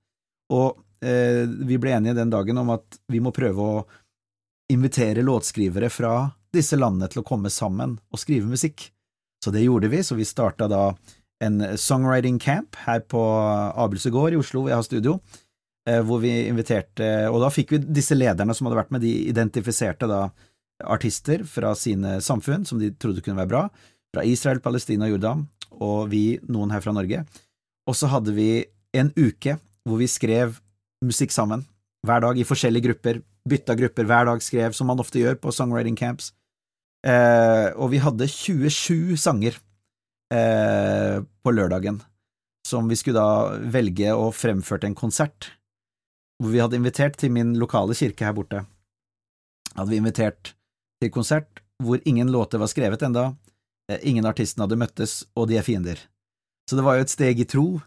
[0.50, 3.84] Og eh, vi ble enige den dagen om at vi må prøve å
[4.70, 6.14] invitere låtskrivere fra
[6.54, 8.88] disse landene til å komme sammen og skrive musikk.
[9.44, 10.90] Så det gjorde vi, så vi starta da
[11.40, 13.20] en songwriting camp her på
[13.80, 15.14] Abelsø gård i Oslo, hvor jeg har studio,
[15.88, 19.14] eh, hvor vi inviterte Og da fikk vi disse lederne som hadde vært med, de
[19.30, 20.26] identifiserte da
[20.84, 23.62] artister fra sine samfunn som de trodde kunne være bra,
[24.14, 27.24] fra Israel, Palestina Jordan, og vi, noen her fra Norge.
[27.88, 28.64] Og så hadde vi
[28.96, 30.58] en uke hvor vi skrev
[31.04, 31.64] musikk sammen,
[32.04, 35.52] hver dag i forskjellige grupper, bytta grupper hver dag, skrev, som man ofte gjør på
[35.54, 36.32] songwriting camps.
[37.06, 39.56] Eh, og vi hadde 27 sanger
[40.34, 42.00] eh, på lørdagen,
[42.68, 45.52] som vi skulle da velge og fremførte en konsert,
[46.40, 48.64] hvor vi hadde invitert til min lokale kirke her borte.
[49.76, 50.54] Hadde vi invitert
[51.00, 53.34] til konsert hvor ingen låter var skrevet enda,
[53.90, 56.00] eh, ingen artistene hadde møttes, og de er fiender.
[56.68, 57.80] Så det var jo et steg i tro,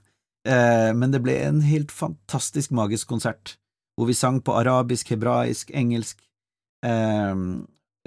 [0.49, 3.57] eh, men det ble en helt fantastisk magisk konsert,
[3.93, 6.17] hvor vi sang på arabisk, hebraisk, engelsk,
[6.83, 7.37] eh,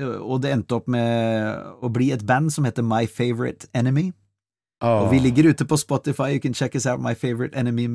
[0.03, 4.13] og det endte opp med å bli et band som heter My Favorite Enemy.
[4.85, 5.07] Oh.
[5.07, 7.89] Og vi ligger ute på Spotify, you can check us out, My Favorite Enemy,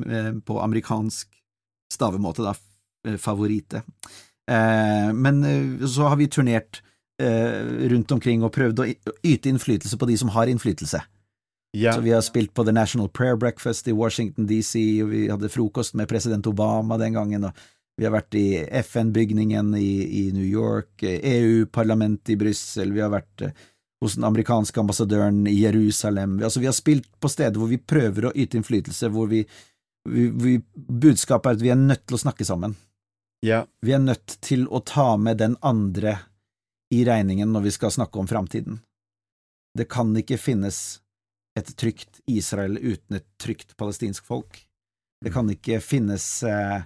[0.45, 1.29] på amerikansk
[1.93, 2.55] stavemåte, da,
[3.21, 3.83] favorite.
[4.47, 5.43] Men
[5.87, 6.81] så har vi turnert
[7.91, 8.85] rundt omkring og prøvd å
[9.21, 11.03] yte innflytelse på de som har innflytelse.
[11.77, 11.95] Yeah.
[11.95, 15.51] Så vi har spilt på The National Prayer Breakfast i Washington DC, og vi hadde
[15.53, 17.53] frokost med president Obama den gangen, og
[17.97, 18.45] vi har vært i
[18.81, 23.49] FN-bygningen i, i, New York, EU-parlamentet i Brussel, vi har vært
[24.01, 26.37] hos den amerikanske ambassadøren i Jerusalem.
[26.39, 29.43] Vi, altså, vi har spilt på steder hvor vi prøver å yte innflytelse, hvor vi,
[30.09, 32.73] vi, vi Budskapet er at vi er nødt til å snakke sammen.
[33.45, 33.65] Ja.
[33.81, 36.17] Vi er nødt til å ta med den andre
[36.93, 38.81] i regningen når vi skal snakke om framtiden.
[39.77, 41.01] Det kan ikke finnes
[41.57, 44.59] et trygt Israel uten et trygt palestinsk folk.
[45.21, 46.83] Det kan ikke finnes eh,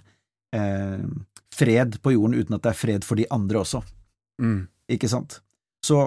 [0.54, 1.02] eh,
[1.56, 3.82] fred på jorden uten at det er fred for de andre også.
[4.42, 4.66] Mm.
[4.92, 5.40] Ikke sant?
[5.86, 5.98] Så,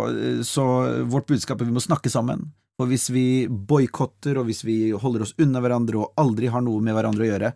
[0.44, 0.66] så,
[1.08, 2.50] vårt budskap er vi må snakke sammen.
[2.80, 6.84] Og hvis vi boikotter, og hvis vi holder oss unna hverandre og aldri har noe
[6.84, 7.52] med hverandre å gjøre,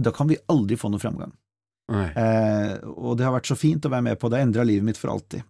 [0.00, 1.32] da kan vi aldri få noe framgang.
[1.92, 4.86] Eh, og det har vært så fint å være med på, det har endra livet
[4.86, 5.44] mitt for alltid.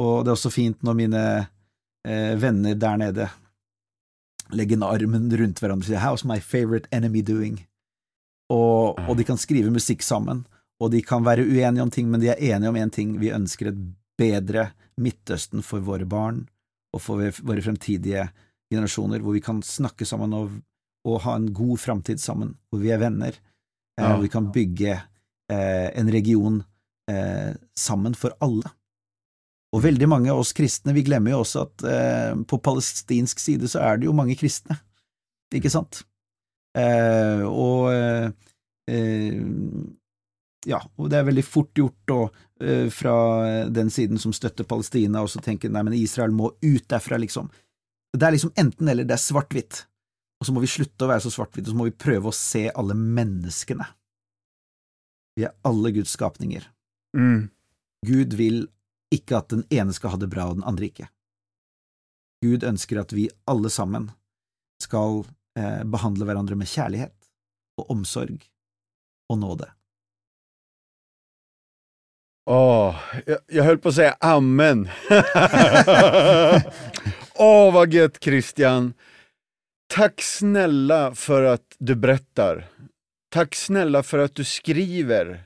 [0.00, 1.24] Og det er også fint når mine
[2.08, 3.28] eh, venner der nede
[4.54, 7.62] legger armen rundt hverandre og sier How's my favorite enemy doing?
[8.52, 10.44] Og, og, de kan skrive musikk sammen,
[10.82, 13.32] og de kan være uenige om ting, men de er enige om én ting, vi
[13.32, 13.78] ønsker et
[14.20, 16.44] bedre Midtøsten for våre barn
[16.94, 18.28] og for våre fremtidige
[18.70, 20.52] generasjoner, hvor vi kan snakke sammen og,
[21.08, 23.34] og ha en god framtid sammen, hvor vi er venner,
[23.98, 24.12] ja.
[24.12, 26.62] hvor vi kan bygge eh, en region
[27.10, 28.70] eh, sammen for alle.
[29.74, 33.70] Og veldig mange av oss kristne, vi glemmer jo også at eh, på palestinsk side
[33.70, 34.78] så er det jo mange kristne,
[35.54, 36.04] ikke sant?
[36.74, 38.30] Eh, og eh,
[40.66, 42.20] ja, og det er veldig fort gjort da,
[42.64, 43.14] eh, fra
[43.70, 47.50] den siden som støtter Palestina, og så tenker nei, men Israel må ut derfra, liksom.
[48.14, 49.84] Det er liksom enten eller, det er svart-hvitt.
[50.40, 52.36] Og så må vi slutte å være så svart-hvitt, og så må vi prøve å
[52.36, 53.86] se alle menneskene.
[55.34, 56.66] Vi er alle Guds skapninger.
[57.16, 57.50] Mm.
[58.06, 58.64] Gud vil
[59.14, 61.08] ikke at den ene skal ha det bra og den andre ikke.
[62.44, 64.10] Gud ønsker at vi alle sammen
[64.82, 65.24] skal
[65.58, 67.16] eh, behandle hverandre med kjærlighet
[67.80, 68.44] og omsorg
[69.32, 69.70] og nåde.
[72.50, 74.84] Åh, jeg, jeg höll på å si amen.
[77.40, 78.92] Åh, vad gött Christian.
[79.88, 82.66] Tack snälla för att du berättar.
[83.30, 85.44] Tack snälla för att du skriver.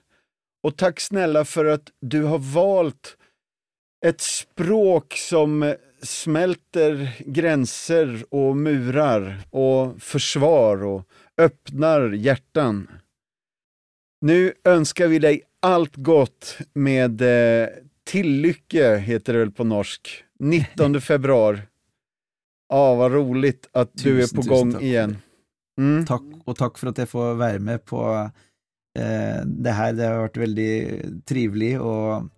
[0.62, 3.16] Och tack snälla för att du har valt
[4.06, 12.88] ett språk som smälter gränser och murar och försvar och öppnar hjärtan.
[14.20, 17.68] Nu önskar vi deg alt godt med eh,
[18.08, 21.62] Tillykke, heter det vel på norsk, 19 februar.
[22.68, 25.16] Ja, ah, rolig at du Tusen, er på gang igjen.
[25.80, 26.04] Mm.
[26.08, 29.94] Takk, og takk for at jeg får være med på eh, det her.
[29.96, 30.72] Det har vært veldig
[31.28, 32.28] trivelig, og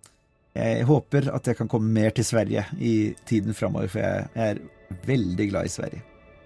[0.57, 4.59] jeg håper at jeg kan komme mer til Sverige i tiden framover, for jeg er
[5.07, 6.01] veldig glad i Sverige.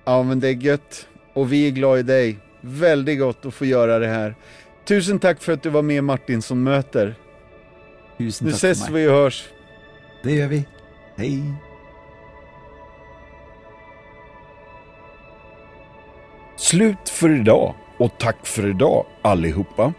[0.05, 1.07] Ja, men det er godt.
[1.35, 2.41] Og vi er glad i deg.
[2.65, 4.35] Veldig godt å få gjøre det her.
[4.85, 7.15] Tusen takk for at du var med Martin som møter.
[8.19, 9.41] Tusen Nu takk for ses vi og høres.
[10.21, 10.61] Det gjør vi.
[11.17, 11.31] Hei.
[16.61, 19.91] Slut for i dag, og takk for i dag, allihopa.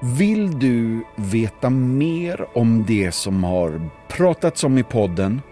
[0.00, 5.42] Vill du veta mer om det som har pratats om i podden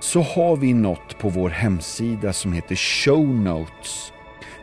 [0.00, 4.12] så har vi något på vår hemsida som heter Show Notes.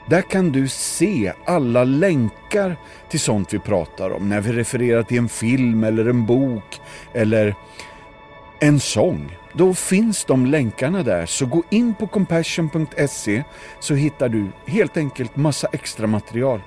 [0.10, 2.76] Där kan du se alla länkar
[3.10, 6.82] till sånt vi pratar om när vi refererar till en film eller en bok
[7.14, 7.56] eller
[8.60, 9.38] en sång.
[9.54, 13.44] Då finns de länkarna där, så gå in på compassion.se
[13.80, 16.62] så hittar du helt enkelt massa extra material.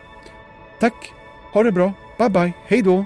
[0.80, 1.12] Tack,
[1.52, 2.52] ha det bra, Bye bye.
[2.66, 3.04] Hei då.